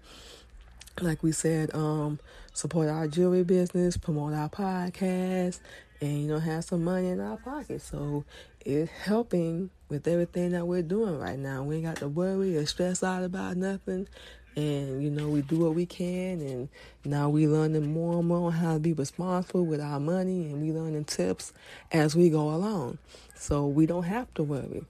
like 1.00 1.22
we 1.22 1.32
said, 1.32 1.74
um, 1.74 2.20
support 2.54 2.88
our 2.88 3.06
jewelry 3.08 3.44
business, 3.44 3.98
promote 3.98 4.32
our 4.34 4.48
podcast, 4.48 5.60
and 6.00 6.22
you 6.22 6.28
know, 6.28 6.38
have 6.38 6.64
some 6.64 6.84
money 6.84 7.08
in 7.08 7.20
our 7.20 7.36
pocket. 7.36 7.82
So 7.82 8.24
it's 8.64 8.90
helping 8.90 9.70
with 9.90 10.08
everything 10.08 10.52
that 10.52 10.66
we're 10.66 10.82
doing 10.82 11.18
right 11.18 11.38
now. 11.38 11.62
We 11.64 11.76
ain't 11.76 11.84
got 11.84 11.96
to 11.98 12.08
worry 12.08 12.56
or 12.56 12.66
stress 12.66 13.02
out 13.02 13.24
about 13.24 13.58
nothing. 13.58 14.08
and 14.56 15.02
you 15.02 15.10
know 15.10 15.28
we 15.28 15.42
do 15.42 15.58
what 15.58 15.74
we 15.74 15.84
can 15.86 16.40
and 16.40 16.68
now 17.04 17.28
we 17.28 17.48
learning 17.48 17.92
more 17.92 18.18
and 18.20 18.28
more 18.28 18.52
how 18.52 18.74
to 18.74 18.80
be 18.80 18.92
responsible 18.92 19.66
with 19.66 19.80
our 19.80 19.98
money 19.98 20.46
and 20.46 20.62
we 20.62 20.72
learning 20.72 21.04
tips 21.04 21.52
as 21.92 22.14
we 22.14 22.30
go 22.30 22.50
along 22.54 22.98
so 23.34 23.66
we 23.66 23.86
don't 23.86 24.04
have 24.04 24.32
to 24.34 24.44
worry 24.44 24.84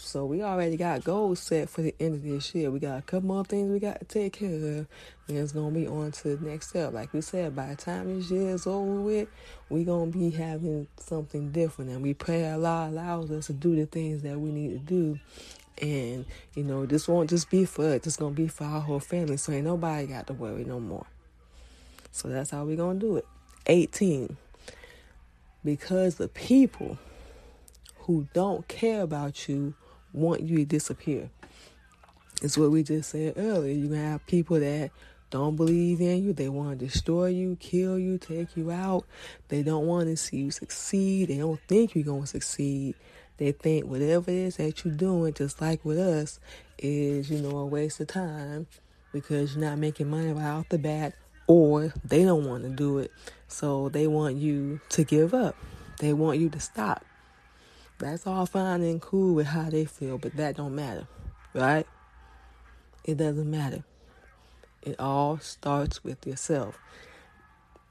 so 0.00 0.24
we 0.24 0.42
already 0.42 0.76
got 0.76 1.04
goals 1.04 1.40
set 1.40 1.68
for 1.68 1.82
the 1.82 1.94
end 1.98 2.14
of 2.14 2.22
this 2.22 2.54
year 2.54 2.70
we 2.70 2.78
got 2.78 2.98
a 2.98 3.02
couple 3.02 3.28
more 3.28 3.44
things 3.44 3.70
we 3.70 3.78
got 3.78 3.98
to 3.98 4.04
take 4.04 4.34
care 4.34 4.54
of 4.54 4.62
and 4.62 4.86
it's 5.28 5.52
gonna 5.52 5.70
be 5.70 5.86
on 5.86 6.12
to 6.12 6.36
the 6.36 6.48
next 6.48 6.68
step 6.68 6.92
like 6.92 7.12
we 7.12 7.20
said 7.20 7.54
by 7.54 7.66
the 7.66 7.76
time 7.76 8.14
this 8.14 8.30
year 8.30 8.50
is 8.50 8.66
over 8.66 9.00
with 9.00 9.28
we 9.68 9.84
gonna 9.84 10.10
be 10.10 10.30
having 10.30 10.86
something 10.98 11.50
different 11.50 11.90
and 11.90 12.02
we 12.02 12.14
pray 12.14 12.50
allah 12.50 12.88
allows 12.88 13.30
us 13.30 13.46
to 13.46 13.52
do 13.52 13.74
the 13.76 13.86
things 13.86 14.22
that 14.22 14.38
we 14.38 14.50
need 14.50 14.70
to 14.70 14.78
do 14.78 15.18
and, 15.80 16.24
you 16.54 16.64
know, 16.64 16.86
this 16.86 17.06
won't 17.06 17.30
just 17.30 17.50
be 17.50 17.64
for 17.64 17.84
us, 17.84 18.06
it's 18.06 18.16
to 18.16 18.30
be 18.30 18.48
for 18.48 18.64
our 18.64 18.80
whole 18.80 19.00
family. 19.00 19.36
So 19.36 19.52
ain't 19.52 19.66
nobody 19.66 20.06
got 20.06 20.26
to 20.26 20.32
worry 20.32 20.64
no 20.64 20.80
more. 20.80 21.06
So 22.10 22.28
that's 22.28 22.50
how 22.50 22.64
we 22.64 22.76
to 22.76 22.94
do 22.94 23.16
it. 23.16 23.26
18. 23.66 24.36
Because 25.64 26.16
the 26.16 26.28
people 26.28 26.98
who 28.00 28.26
don't 28.32 28.66
care 28.68 29.02
about 29.02 29.48
you 29.48 29.74
want 30.12 30.42
you 30.42 30.58
to 30.58 30.64
disappear. 30.64 31.30
It's 32.42 32.56
what 32.56 32.70
we 32.70 32.82
just 32.82 33.10
said 33.10 33.34
earlier. 33.36 33.72
You 33.72 33.92
have 33.92 34.24
people 34.26 34.60
that 34.60 34.90
don't 35.30 35.56
believe 35.56 36.00
in 36.00 36.24
you. 36.24 36.32
They 36.32 36.48
want 36.48 36.78
to 36.78 36.86
destroy 36.86 37.26
you, 37.26 37.56
kill 37.60 37.98
you, 37.98 38.16
take 38.16 38.56
you 38.56 38.70
out. 38.70 39.04
They 39.48 39.62
don't 39.62 39.86
want 39.86 40.06
to 40.06 40.16
see 40.16 40.38
you 40.38 40.50
succeed. 40.50 41.28
They 41.28 41.38
don't 41.38 41.60
think 41.68 41.94
you're 41.94 42.04
going 42.04 42.22
to 42.22 42.26
succeed. 42.26 42.94
They 43.36 43.52
think 43.52 43.86
whatever 43.86 44.30
it 44.30 44.36
is 44.36 44.56
that 44.56 44.84
you're 44.84 44.94
doing, 44.94 45.34
just 45.34 45.60
like 45.60 45.84
with 45.84 45.98
us, 45.98 46.40
is, 46.78 47.30
you 47.30 47.40
know, 47.40 47.58
a 47.58 47.66
waste 47.66 48.00
of 48.00 48.08
time 48.08 48.66
because 49.12 49.54
you're 49.54 49.64
not 49.64 49.78
making 49.78 50.08
money 50.08 50.32
right 50.32 50.50
off 50.50 50.68
the 50.68 50.78
bat 50.78 51.14
or 51.46 51.92
they 52.04 52.24
don't 52.24 52.46
want 52.46 52.62
to 52.64 52.70
do 52.70 52.98
it. 52.98 53.12
So 53.48 53.88
they 53.88 54.06
want 54.06 54.36
you 54.36 54.80
to 54.90 55.04
give 55.04 55.34
up. 55.34 55.56
They 55.98 56.12
want 56.12 56.38
you 56.38 56.48
to 56.50 56.60
stop. 56.60 57.04
That's 57.98 58.26
all 58.26 58.46
fine 58.46 58.82
and 58.82 59.02
cool 59.02 59.34
with 59.34 59.48
how 59.48 59.70
they 59.70 59.84
feel, 59.84 60.18
but 60.18 60.36
that 60.36 60.56
don't 60.56 60.74
matter, 60.74 61.08
right? 61.52 61.86
It 63.04 63.16
doesn't 63.16 63.50
matter. 63.50 63.82
It 64.82 65.00
all 65.00 65.38
starts 65.38 66.04
with 66.04 66.24
yourself. 66.24 66.78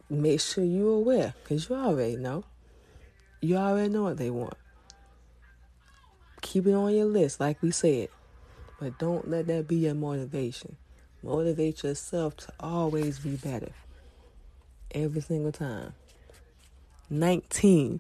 Make 0.09 0.39
sure 0.39 0.63
you're 0.63 0.95
aware, 0.95 1.33
because 1.43 1.69
you 1.69 1.75
already 1.75 2.15
know. 2.15 2.45
You 3.41 3.57
already 3.57 3.89
know 3.89 4.03
what 4.03 4.17
they 4.17 4.29
want. 4.29 4.55
Keep 6.41 6.67
it 6.67 6.73
on 6.73 6.95
your 6.95 7.05
list, 7.05 7.41
like 7.41 7.61
we 7.61 7.71
said. 7.71 8.07
But 8.79 8.97
don't 8.99 9.29
let 9.29 9.47
that 9.47 9.67
be 9.67 9.75
your 9.75 9.95
motivation. 9.95 10.77
Motivate 11.21 11.83
yourself 11.83 12.37
to 12.37 12.53
always 12.59 13.19
be 13.19 13.35
better. 13.35 13.71
Every 14.91 15.19
single 15.19 15.51
time. 15.51 15.93
19. 17.09 17.99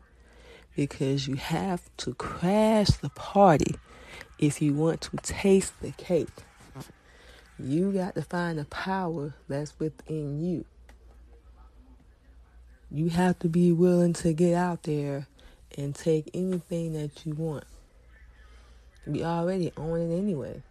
Because 0.77 1.27
you 1.27 1.35
have 1.35 1.81
to 1.97 2.13
crash 2.13 2.89
the 2.89 3.09
party 3.09 3.75
if 4.37 4.61
you 4.61 4.75
want 4.75 5.01
to 5.01 5.17
taste 5.17 5.73
the 5.81 5.91
cake. 5.91 6.29
You 7.59 7.91
got 7.91 8.13
to 8.13 8.21
find 8.21 8.59
the 8.59 8.65
power 8.65 9.33
that's 9.49 9.73
within 9.79 10.45
you. 10.45 10.65
You 12.91 13.09
have 13.09 13.39
to 13.39 13.49
be 13.49 13.71
willing 13.71 14.13
to 14.13 14.33
get 14.33 14.53
out 14.53 14.83
there 14.83 15.27
and 15.75 15.95
take 15.95 16.29
anything 16.35 16.93
that 16.93 17.25
you 17.25 17.33
want. 17.33 17.65
We 19.07 19.23
already 19.23 19.71
own 19.77 19.99
it 19.99 20.15
anyway. 20.15 20.61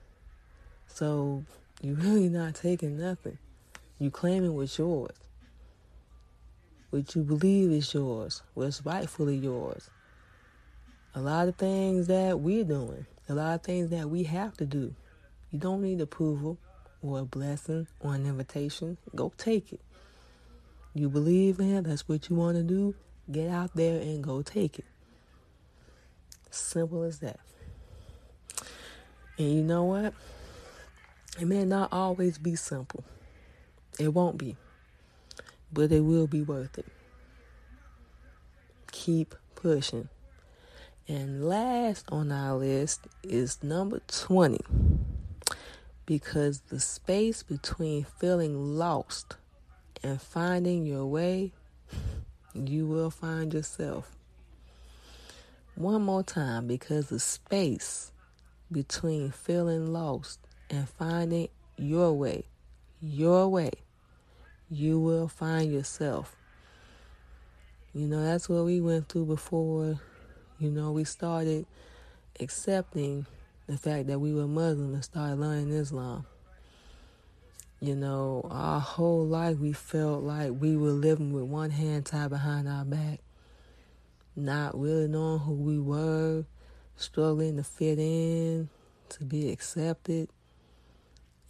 So 0.86 1.44
you're 1.82 1.96
really 1.96 2.28
not 2.28 2.54
taking 2.54 2.96
nothing. 2.96 3.38
You 3.98 4.12
claiming 4.12 4.54
what's 4.54 4.78
yours. 4.78 5.16
What 6.90 7.16
you 7.16 7.22
believe 7.22 7.72
is 7.72 7.92
yours. 7.92 8.42
What's 8.54 8.86
rightfully 8.86 9.36
yours. 9.36 9.90
A 11.16 11.20
lot 11.20 11.48
of 11.48 11.56
things 11.56 12.08
that 12.08 12.40
we're 12.40 12.62
doing. 12.62 13.06
A 13.30 13.34
lot 13.34 13.54
of 13.54 13.62
things 13.62 13.88
that 13.88 14.10
we 14.10 14.24
have 14.24 14.54
to 14.58 14.66
do. 14.66 14.94
You 15.50 15.58
don't 15.58 15.80
need 15.80 15.98
approval 16.02 16.58
or 17.00 17.20
a 17.20 17.24
blessing 17.24 17.86
or 18.00 18.14
an 18.14 18.26
invitation. 18.26 18.98
Go 19.14 19.32
take 19.38 19.72
it. 19.72 19.80
You 20.92 21.08
believe 21.08 21.58
in 21.58 21.74
it, 21.74 21.84
that's 21.84 22.06
what 22.06 22.28
you 22.28 22.36
want 22.36 22.58
to 22.58 22.62
do. 22.62 22.94
Get 23.32 23.48
out 23.48 23.70
there 23.74 23.98
and 23.98 24.22
go 24.22 24.42
take 24.42 24.78
it. 24.78 24.84
Simple 26.50 27.02
as 27.02 27.20
that. 27.20 27.40
And 29.38 29.54
you 29.54 29.62
know 29.62 29.84
what? 29.84 30.12
It 31.40 31.46
may 31.46 31.64
not 31.64 31.94
always 31.94 32.36
be 32.36 32.56
simple. 32.56 33.04
It 33.98 34.12
won't 34.12 34.36
be. 34.36 34.56
But 35.72 35.92
it 35.92 36.00
will 36.00 36.26
be 36.26 36.42
worth 36.42 36.76
it. 36.76 36.86
Keep 38.92 39.34
pushing. 39.54 40.10
And 41.08 41.44
last 41.48 42.06
on 42.10 42.32
our 42.32 42.56
list 42.56 43.06
is 43.22 43.62
number 43.62 44.00
20. 44.08 44.58
Because 46.04 46.60
the 46.68 46.80
space 46.80 47.42
between 47.44 48.04
feeling 48.04 48.76
lost 48.76 49.36
and 50.02 50.20
finding 50.20 50.84
your 50.84 51.06
way, 51.06 51.52
you 52.54 52.86
will 52.86 53.10
find 53.10 53.54
yourself. 53.54 54.16
One 55.76 56.02
more 56.02 56.22
time, 56.22 56.66
because 56.66 57.08
the 57.08 57.20
space 57.20 58.10
between 58.72 59.30
feeling 59.30 59.92
lost 59.92 60.40
and 60.70 60.88
finding 60.88 61.48
your 61.76 62.14
way, 62.14 62.46
your 63.00 63.48
way, 63.48 63.70
you 64.68 64.98
will 64.98 65.28
find 65.28 65.70
yourself. 65.70 66.34
You 67.94 68.08
know, 68.08 68.24
that's 68.24 68.48
what 68.48 68.64
we 68.64 68.80
went 68.80 69.08
through 69.08 69.26
before, 69.26 70.00
you 70.58 70.70
know, 70.70 70.92
we 70.92 71.04
started 71.04 71.66
accepting 72.40 73.26
the 73.66 73.76
fact 73.76 74.06
that 74.06 74.18
we 74.18 74.32
were 74.32 74.46
Muslim 74.46 74.94
and 74.94 75.04
started 75.04 75.38
learning 75.38 75.70
Islam. 75.70 76.24
You 77.80 77.94
know, 77.94 78.46
our 78.50 78.80
whole 78.80 79.26
life 79.26 79.58
we 79.58 79.72
felt 79.72 80.22
like 80.22 80.52
we 80.58 80.76
were 80.76 80.92
living 80.92 81.32
with 81.32 81.44
one 81.44 81.70
hand 81.70 82.06
tied 82.06 82.30
behind 82.30 82.68
our 82.68 82.86
back, 82.86 83.20
not 84.34 84.78
really 84.80 85.08
knowing 85.08 85.40
who 85.40 85.52
we 85.52 85.78
were, 85.78 86.46
struggling 86.96 87.56
to 87.58 87.62
fit 87.62 87.98
in, 87.98 88.70
to 89.10 89.24
be 89.24 89.50
accepted. 89.50 90.30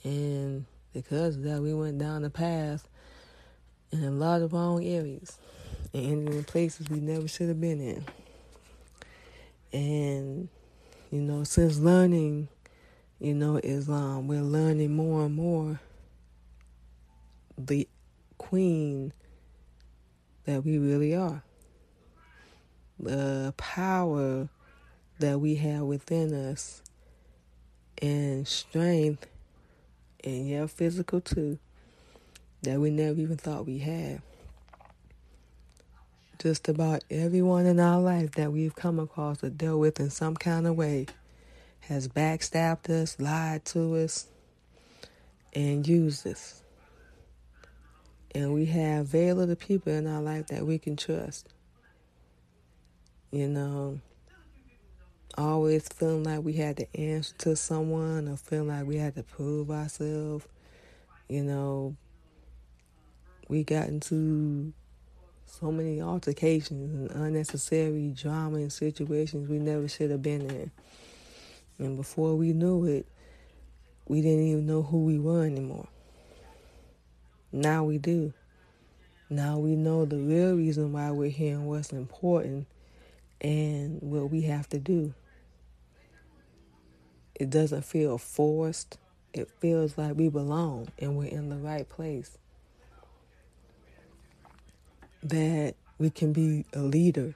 And 0.03 0.67
because 0.93 1.37
of 1.37 1.45
that, 1.45 1.63
we 1.63 1.73
went 1.75 1.99
down 1.99 2.23
the 2.23 2.31
path 2.31 2.89
in 3.93 4.03
a 4.03 4.11
lot 4.11 4.43
of 4.43 4.53
wrong 4.53 4.85
areas 4.85 5.39
and 5.95 6.29
in 6.29 6.45
places 6.45 6.91
we 6.91 6.99
never 6.99 7.29
should 7.29 7.49
have 7.49 7.61
been 7.61 7.81
in. 7.81 8.05
And, 9.73 10.49
you 11.11 11.21
know, 11.21 11.45
since 11.45 11.79
learning, 11.79 12.49
you 13.19 13.35
know, 13.35 13.57
Islam, 13.63 14.19
um, 14.19 14.29
we're 14.29 14.43
learning 14.43 14.95
more 14.95 15.25
and 15.25 15.35
more 15.35 15.81
the 17.59 17.89
queen 18.39 19.13
that 20.45 20.65
we 20.65 20.79
really 20.79 21.15
are. 21.15 21.43
The 22.99 23.53
power 23.57 24.49
that 25.19 25.41
we 25.41 25.57
have 25.57 25.83
within 25.83 26.33
us 26.33 26.83
and 28.01 28.47
strength 28.47 29.27
and 30.25 30.49
yeah, 30.49 30.67
physical 30.67 31.21
too 31.21 31.59
that 32.63 32.81
we 32.81 32.91
never 32.91 33.21
even 33.21 33.37
thought 33.37 33.67
we 33.67 33.79
had. 33.79 34.21
Just 36.47 36.69
about 36.69 37.03
everyone 37.11 37.67
in 37.67 37.81
our 37.81 38.01
life 38.01 38.31
that 38.37 38.53
we've 38.53 38.77
come 38.77 39.01
across 39.01 39.43
or 39.43 39.51
dealt 39.51 39.81
with 39.81 39.99
in 39.99 40.11
some 40.11 40.37
kind 40.37 40.65
of 40.69 40.77
way 40.77 41.07
has 41.81 42.07
backstabbed 42.07 42.89
us, 42.89 43.19
lied 43.19 43.65
to 43.65 43.97
us, 43.97 44.29
and 45.53 45.85
used 45.85 46.25
us. 46.25 46.63
And 48.33 48.55
we 48.55 48.67
have 48.67 49.09
very 49.09 49.33
little 49.33 49.57
people 49.57 49.93
in 49.93 50.07
our 50.07 50.23
life 50.23 50.47
that 50.47 50.65
we 50.65 50.79
can 50.79 50.95
trust. 50.95 51.49
You 53.33 53.49
know, 53.49 53.99
always 55.37 55.89
feeling 55.89 56.23
like 56.23 56.45
we 56.45 56.53
had 56.53 56.77
to 56.77 56.97
answer 56.97 57.35
to 57.39 57.57
someone 57.57 58.29
or 58.29 58.37
feeling 58.37 58.69
like 58.69 58.87
we 58.87 58.99
had 58.99 59.17
to 59.17 59.25
prove 59.25 59.69
ourselves. 59.69 60.47
You 61.29 61.43
know, 61.43 61.97
we 63.49 63.65
got 63.65 63.89
into 63.89 64.73
so 65.47 65.73
many 65.73 66.03
altercations 66.03 66.95
and 66.95 67.11
unnecessary 67.23 68.13
drama 68.15 68.59
and 68.59 68.73
situations 68.73 69.49
we 69.49 69.59
never 69.59 69.89
should 69.89 70.11
have 70.11 70.23
been 70.23 70.43
in. 70.51 70.71
And 71.79 71.97
before 71.97 72.37
we 72.37 72.53
knew 72.53 72.85
it, 72.85 73.07
we 74.07 74.21
didn't 74.23 74.47
even 74.47 74.67
know 74.67 74.83
who 74.83 75.05
we 75.05 75.19
were 75.19 75.45
anymore. 75.45 75.89
Now 77.53 77.85
we 77.85 77.99
do. 77.99 78.33
Now 79.31 79.59
we 79.59 79.77
know 79.77 80.05
the 80.05 80.19
real 80.19 80.55
reason 80.55 80.93
why 80.93 81.11
we're 81.11 81.31
here 81.31 81.55
and 81.55 81.67
what's 81.67 81.93
important 81.93 82.67
and 83.41 84.01
what 84.03 84.31
we 84.31 84.43
have 84.43 84.69
to 84.71 84.79
do. 84.79 85.15
It 87.35 87.51
doesn't 87.51 87.85
feel 87.85 88.19
forced. 88.19 88.99
it 89.33 89.51
feels 89.61 89.99
like 89.99 90.17
we 90.17 90.29
belong 90.29 90.89
and 90.99 91.17
we're 91.17 91.29
in 91.29 91.51
the 91.51 91.57
right 91.57 91.89
place. 91.89 92.39
That 95.29 95.75
we 95.99 96.11
can 96.11 96.33
be 96.33 96.67
a 96.73 96.79
leader 96.79 97.35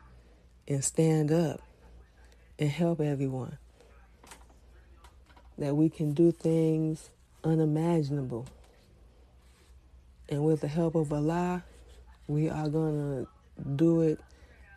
and 0.68 0.84
stand 0.84 1.32
up 1.32 1.60
and 2.56 2.70
help 2.70 3.00
everyone. 3.00 3.58
That 5.58 5.74
we 5.74 5.88
can 5.88 6.12
do 6.12 6.30
things 6.30 7.10
unimaginable. 7.42 8.46
And 10.28 10.44
with 10.44 10.60
the 10.60 10.68
help 10.68 10.94
of 10.94 11.12
Allah, 11.12 11.64
we 12.28 12.48
are 12.48 12.68
going 12.68 13.26
to 13.26 13.66
do 13.74 14.02
it 14.02 14.20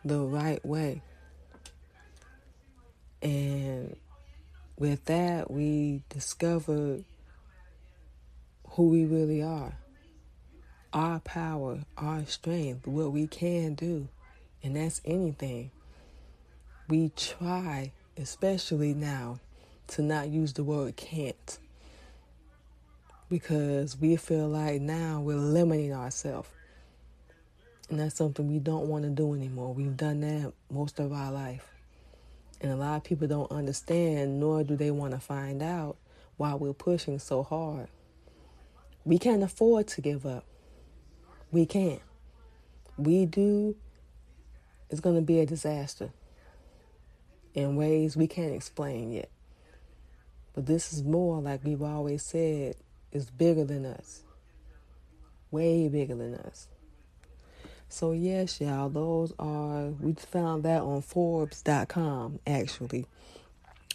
the 0.04 0.18
right 0.18 0.64
way. 0.66 1.00
And 3.22 3.96
with 4.76 5.04
that, 5.04 5.52
we 5.52 6.02
discovered 6.08 7.04
who 8.70 8.88
we 8.88 9.04
really 9.04 9.40
are, 9.40 9.78
our 10.94 11.18
power, 11.20 11.80
our 11.98 12.24
strength, 12.24 12.86
what 12.86 13.10
we 13.10 13.26
can 13.26 13.74
do, 13.74 14.08
and 14.62 14.76
that's 14.76 15.00
anything. 15.04 15.72
We 16.88 17.10
try, 17.16 17.92
especially 18.16 18.94
now, 18.94 19.40
to 19.88 20.02
not 20.02 20.28
use 20.28 20.52
the 20.52 20.62
word 20.62 20.96
can't 20.96 21.58
because 23.28 23.98
we 23.98 24.14
feel 24.16 24.48
like 24.48 24.80
now 24.80 25.20
we're 25.20 25.34
limiting 25.34 25.92
ourselves. 25.92 26.48
And 27.90 27.98
that's 27.98 28.14
something 28.14 28.50
we 28.50 28.60
don't 28.60 28.86
want 28.88 29.04
to 29.04 29.10
do 29.10 29.34
anymore. 29.34 29.74
We've 29.74 29.96
done 29.96 30.20
that 30.20 30.52
most 30.70 31.00
of 31.00 31.12
our 31.12 31.32
life. 31.32 31.66
And 32.60 32.72
a 32.72 32.76
lot 32.76 32.96
of 32.96 33.04
people 33.04 33.26
don't 33.26 33.50
understand, 33.50 34.40
nor 34.40 34.62
do 34.62 34.76
they 34.76 34.90
want 34.90 35.12
to 35.12 35.20
find 35.20 35.62
out 35.62 35.96
why 36.36 36.54
we're 36.54 36.72
pushing 36.72 37.18
so 37.18 37.42
hard. 37.42 37.88
We 39.04 39.18
can't 39.18 39.42
afford 39.42 39.88
to 39.88 40.00
give 40.00 40.24
up. 40.24 40.44
We 41.54 41.66
can't. 41.66 42.02
We 42.98 43.26
do, 43.26 43.76
it's 44.90 44.98
going 44.98 45.14
to 45.14 45.22
be 45.22 45.38
a 45.38 45.46
disaster 45.46 46.10
in 47.54 47.76
ways 47.76 48.16
we 48.16 48.26
can't 48.26 48.52
explain 48.52 49.12
yet. 49.12 49.30
But 50.52 50.66
this 50.66 50.92
is 50.92 51.04
more, 51.04 51.40
like 51.40 51.62
we've 51.62 51.80
always 51.80 52.24
said, 52.24 52.74
is 53.12 53.30
bigger 53.30 53.64
than 53.64 53.86
us. 53.86 54.22
Way 55.52 55.86
bigger 55.86 56.16
than 56.16 56.34
us. 56.34 56.66
So, 57.88 58.10
yes, 58.10 58.60
y'all, 58.60 58.88
those 58.88 59.32
are, 59.38 59.90
we 60.00 60.14
found 60.14 60.64
that 60.64 60.82
on 60.82 61.02
Forbes.com 61.02 62.40
actually. 62.48 63.06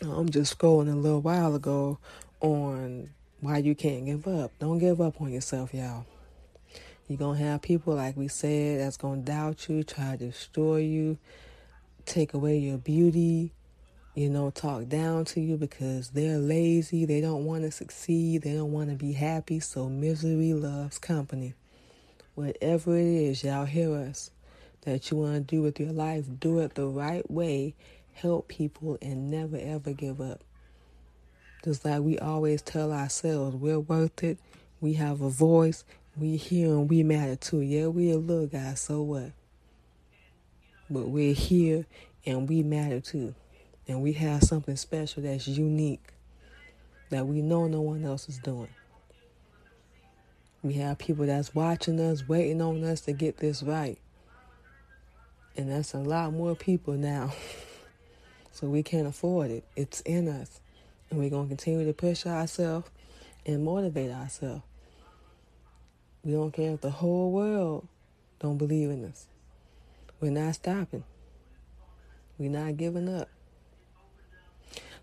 I'm 0.02 0.30
just 0.30 0.58
scrolling 0.58 0.94
a 0.94 0.96
little 0.96 1.20
while 1.20 1.56
ago 1.56 1.98
on 2.40 3.10
why 3.42 3.58
you 3.58 3.76
can't 3.76 4.06
give 4.06 4.30
up. 4.30 4.52
Don't 4.60 4.80
give 4.80 5.02
up 5.02 5.20
on 5.20 5.34
yourself, 5.34 5.74
y'all. 5.74 6.06
You're 7.10 7.18
going 7.18 7.40
to 7.40 7.44
have 7.44 7.64
people, 7.64 7.96
like 7.96 8.16
we 8.16 8.28
said, 8.28 8.80
that's 8.80 8.96
going 8.96 9.26
to 9.26 9.32
doubt 9.32 9.68
you, 9.68 9.82
try 9.84 10.16
to 10.16 10.28
destroy 10.28 10.78
you, 10.78 11.18
take 12.06 12.36
away 12.36 12.60
your 12.60 12.78
beauty, 12.78 13.52
you 14.14 14.30
know, 14.30 14.52
talk 14.52 14.88
down 14.88 15.26
to 15.26 15.42
you 15.42 15.58
because 15.58 16.10
they're 16.10 16.38
lazy, 16.38 17.06
they 17.06 17.20
don't 17.20 17.46
want 17.46 17.64
to 17.64 17.72
succeed, 17.72 18.44
they 18.44 18.54
don't 18.54 18.72
want 18.72 18.92
to 18.92 18.96
be 18.96 19.14
happy, 19.14 19.60
so 19.60 19.90
misery 19.90 20.54
loves 20.54 21.00
company. 21.00 21.56
Whatever 22.36 22.96
it 22.96 23.08
is, 23.08 23.44
y'all 23.44 23.66
hear 23.66 23.96
us, 23.96 24.30
that 24.82 25.10
you 25.10 25.18
want 25.18 25.34
to 25.48 25.56
do 25.56 25.64
with 25.64 25.80
your 25.80 25.92
life, 25.92 26.26
do 26.40 26.60
it 26.60 26.76
the 26.76 26.86
right 26.86 27.30
way, 27.32 27.74
help 28.14 28.50
people, 28.50 29.00
and 29.02 29.32
never 29.32 29.58
ever 29.58 29.94
give 29.94 30.22
up. 30.22 30.44
Just 31.64 31.84
like 31.86 32.02
we 32.02 32.20
always 32.20 32.62
tell 32.62 32.94
ourselves, 32.94 33.56
we're 33.56 33.80
worth 33.80 34.24
it, 34.24 34.38
we 34.80 34.94
have 34.94 35.22
a 35.22 35.30
voice, 35.30 35.84
we 36.20 36.38
here 36.38 36.70
and 36.70 36.90
we 36.90 37.04
matter 37.04 37.36
too. 37.36 37.62
Yeah, 37.62 37.88
we're 37.88 38.16
a 38.16 38.18
little 38.18 38.48
guy, 38.48 38.74
so 38.74 39.02
what? 39.02 39.32
But 40.90 41.10
we're 41.10 41.34
here 41.34 41.86
and 42.26 42.48
we 42.48 42.64
matter 42.64 43.00
too. 43.00 43.36
And 43.88 44.02
we 44.02 44.14
have 44.14 44.44
something 44.44 44.76
special 44.76 45.24
that's 45.24 45.48
unique 45.48 46.14
that 47.10 47.26
we 47.26 47.42
know 47.42 47.68
no 47.68 47.82
one 47.82 48.04
else 48.04 48.30
is 48.30 48.38
doing. 48.38 48.70
We 50.62 50.74
have 50.74 50.98
people 50.98 51.26
that's 51.26 51.56
watching 51.56 52.00
us, 52.00 52.28
waiting 52.28 52.62
on 52.62 52.84
us 52.84 53.02
to 53.02 53.14
get 53.14 53.38
this 53.38 53.64
right. 53.64 53.98
And 55.56 55.72
that's 55.72 55.94
a 55.94 56.00
lot 56.00 56.34
more 56.34 56.56
people 56.56 56.94
now. 56.96 57.34
so 58.52 58.68
we 58.68 58.84
can't 58.84 59.08
afford 59.08 59.52
it. 59.52 59.64
It's 59.76 60.02
in 60.02 60.28
us. 60.28 60.60
And 61.10 61.20
we're 61.20 61.30
going 61.30 61.46
to 61.46 61.56
continue 61.56 61.86
to 61.86 61.94
push 61.94 62.26
ourselves 62.26 62.90
and 63.46 63.64
motivate 63.64 64.12
ourselves. 64.12 64.62
We 66.24 66.34
don't 66.34 66.52
care 66.52 66.74
if 66.74 66.82
the 66.82 66.90
whole 66.90 67.32
world 67.32 67.88
don't 68.40 68.58
believe 68.58 68.90
in 68.90 69.06
us. 69.06 69.28
We're 70.20 70.32
not 70.32 70.56
stopping. 70.56 71.04
We're 72.38 72.52
not 72.52 72.78
giving 72.78 73.08
up. 73.08 73.30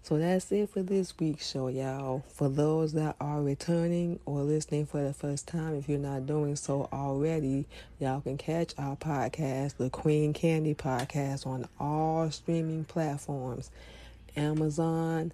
So 0.03 0.19
that's 0.19 0.53
it 0.53 0.71
for 0.71 0.85
this 0.85 1.19
week's 1.19 1.51
show, 1.51 1.67
y'all. 1.67 2.23
For 2.29 2.49
those 2.49 2.93
that 2.93 3.17
are 3.21 3.43
returning 3.43 4.21
or 4.25 4.43
listening 4.43 4.87
for 4.87 5.03
the 5.03 5.12
first 5.12 5.49
time, 5.49 5.75
if 5.75 5.89
you're 5.89 5.99
not 5.99 6.27
doing 6.27 6.55
so 6.55 6.89
already, 6.93 7.67
y'all 7.99 8.21
can 8.21 8.37
catch 8.37 8.73
our 8.79 8.95
podcast, 8.95 9.79
the 9.79 9.91
Queen 9.91 10.33
Candy 10.33 10.75
Podcast, 10.77 11.45
on 11.45 11.67
all 11.81 12.31
streaming 12.31 12.85
platforms 12.85 13.73
Amazon, 14.37 15.33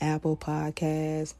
Apple 0.00 0.36
Podcasts, 0.36 1.34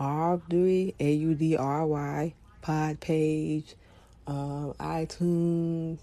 Audry, 0.00 0.94
A 0.98 1.12
U 1.12 1.34
D 1.36 1.56
R 1.56 1.86
Y, 1.86 2.34
Podpage, 2.64 3.74
uh, 4.26 4.72
iTunes, 4.80 5.98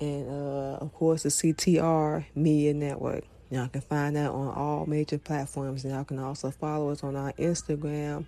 and 0.00 0.28
uh, 0.28 0.78
of 0.80 0.92
course 0.94 1.24
the 1.24 1.28
CTR 1.28 2.24
Media 2.34 2.72
Network. 2.72 3.24
Y'all 3.50 3.68
can 3.68 3.82
find 3.82 4.16
that 4.16 4.30
on 4.30 4.48
all 4.48 4.86
major 4.86 5.18
platforms. 5.18 5.84
And 5.84 5.92
y'all 5.92 6.04
can 6.04 6.18
also 6.18 6.50
follow 6.50 6.88
us 6.88 7.04
on 7.04 7.16
our 7.16 7.32
Instagram 7.32 8.24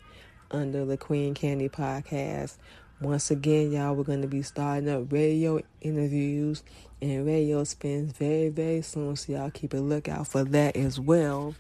under 0.51 0.85
the 0.85 0.99
Queen 0.99 1.33
Candy 1.33 1.71
Podcast. 1.71 2.59
Once 3.01 3.31
again, 3.31 3.73
y'all, 3.73 3.95
we're 3.95 4.05
going 4.05 4.21
to 4.21 4.29
be 4.29 4.43
starting 4.43 4.89
up 4.89 5.11
radio 5.11 5.61
interviews 5.81 6.63
and 7.01 7.27
radio 7.27 7.65
spins 7.65 8.13
very, 8.13 8.51
very 8.51 8.83
soon. 8.83 9.17
So 9.17 9.33
y'all 9.33 9.51
keep 9.51 9.73
a 9.73 9.79
lookout 9.79 10.29
for 10.29 10.45
that 10.45 10.77
as 10.77 11.01
well. 11.01 11.55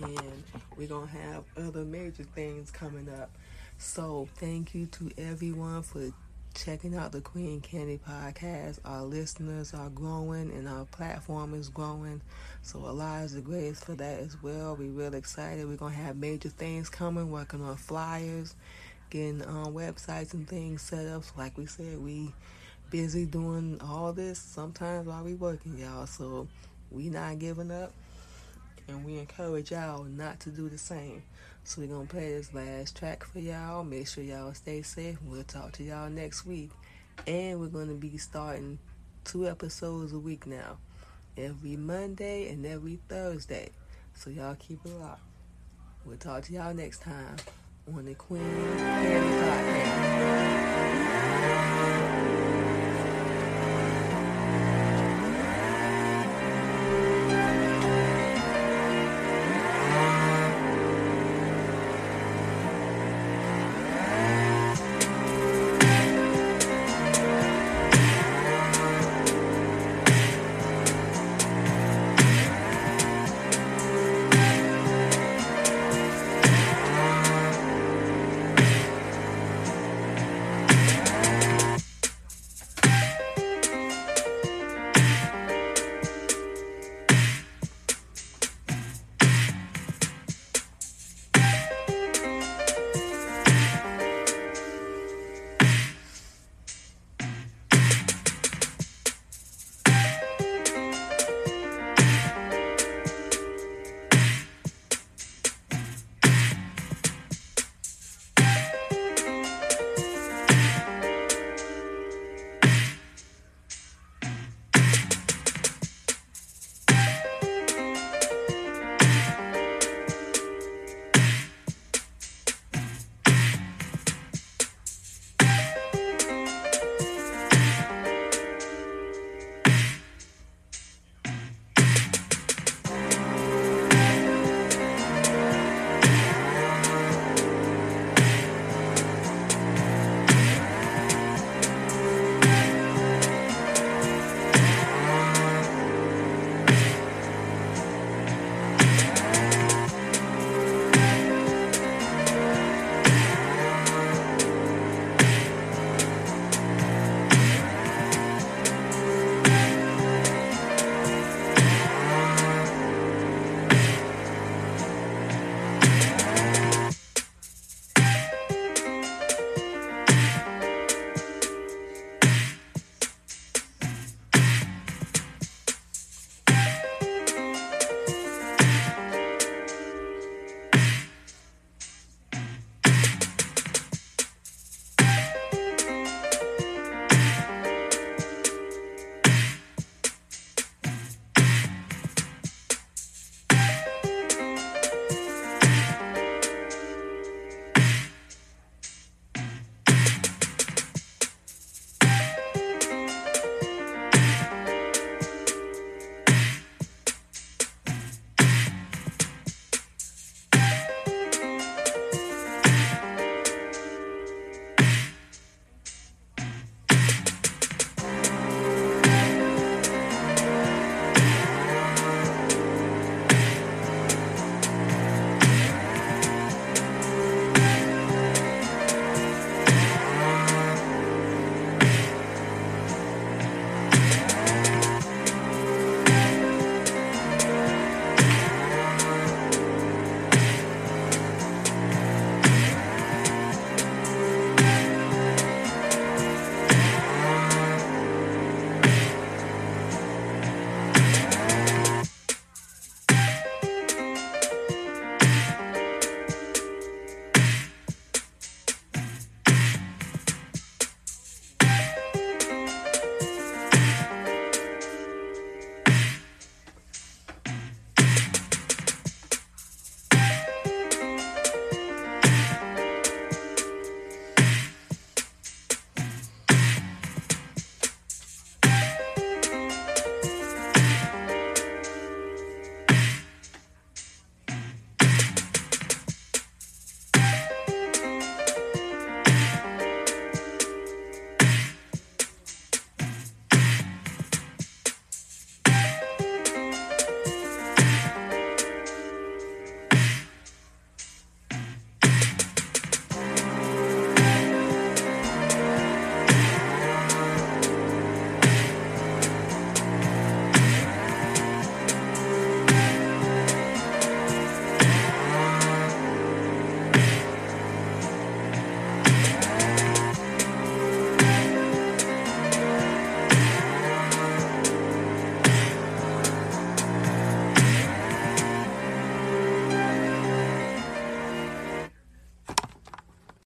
And 0.00 0.42
we're 0.76 0.88
going 0.88 1.08
to 1.08 1.16
have 1.16 1.44
other 1.56 1.84
major 1.84 2.24
things 2.24 2.70
coming 2.70 3.08
up. 3.08 3.30
So 3.82 4.28
thank 4.36 4.74
you 4.74 4.84
to 4.86 5.10
everyone 5.16 5.82
for 5.82 6.12
checking 6.54 6.94
out 6.94 7.12
the 7.12 7.22
Queen 7.22 7.62
Candy 7.62 7.98
podcast. 8.06 8.78
Our 8.84 9.04
listeners 9.04 9.72
are 9.72 9.88
growing 9.88 10.50
and 10.50 10.68
our 10.68 10.84
platform 10.84 11.54
is 11.54 11.70
growing. 11.70 12.20
So 12.60 12.84
Allah 12.84 13.22
is 13.22 13.32
the 13.32 13.40
greatest 13.40 13.86
for 13.86 13.94
that 13.94 14.20
as 14.20 14.40
well. 14.42 14.76
We're 14.76 14.90
real 14.90 15.14
excited. 15.14 15.66
We're 15.66 15.76
gonna 15.76 15.94
have 15.94 16.18
major 16.18 16.50
things 16.50 16.90
coming, 16.90 17.30
working 17.30 17.62
on 17.62 17.78
flyers, 17.78 18.54
getting 19.08 19.40
um, 19.46 19.72
websites 19.72 20.34
and 20.34 20.46
things 20.46 20.82
set 20.82 21.06
up. 21.06 21.24
So 21.24 21.32
like 21.38 21.56
we 21.56 21.64
said, 21.64 22.04
we 22.04 22.34
busy 22.90 23.24
doing 23.24 23.80
all 23.82 24.12
this 24.12 24.38
sometimes 24.38 25.08
while 25.08 25.24
we 25.24 25.36
working, 25.36 25.78
y'all. 25.78 26.06
So 26.06 26.48
we 26.90 27.08
not 27.08 27.38
giving 27.38 27.70
up 27.70 27.94
and 28.88 29.06
we 29.06 29.18
encourage 29.18 29.70
y'all 29.70 30.04
not 30.04 30.38
to 30.40 30.50
do 30.50 30.68
the 30.68 30.76
same. 30.78 31.22
So 31.64 31.80
we're 31.80 31.88
gonna 31.88 32.06
play 32.06 32.32
this 32.32 32.52
last 32.52 32.96
track 32.96 33.24
for 33.24 33.38
y'all. 33.38 33.84
Make 33.84 34.08
sure 34.08 34.24
y'all 34.24 34.54
stay 34.54 34.82
safe. 34.82 35.18
We'll 35.22 35.44
talk 35.44 35.72
to 35.72 35.84
y'all 35.84 36.10
next 36.10 36.46
week. 36.46 36.70
And 37.26 37.60
we're 37.60 37.68
gonna 37.68 37.94
be 37.94 38.16
starting 38.16 38.78
two 39.24 39.48
episodes 39.48 40.12
a 40.12 40.18
week 40.18 40.46
now. 40.46 40.78
Every 41.36 41.76
Monday 41.76 42.48
and 42.48 42.66
every 42.66 42.98
Thursday. 43.08 43.70
So 44.14 44.30
y'all 44.30 44.56
keep 44.56 44.84
it 44.84 44.98
locked. 44.98 45.22
We'll 46.04 46.16
talk 46.16 46.44
to 46.44 46.52
y'all 46.52 46.74
next 46.74 47.02
time 47.02 47.36
on 47.94 48.04
the 48.04 48.14
Queen 48.14 48.42
Candy 48.76 49.36
Podcast. 49.36 50.10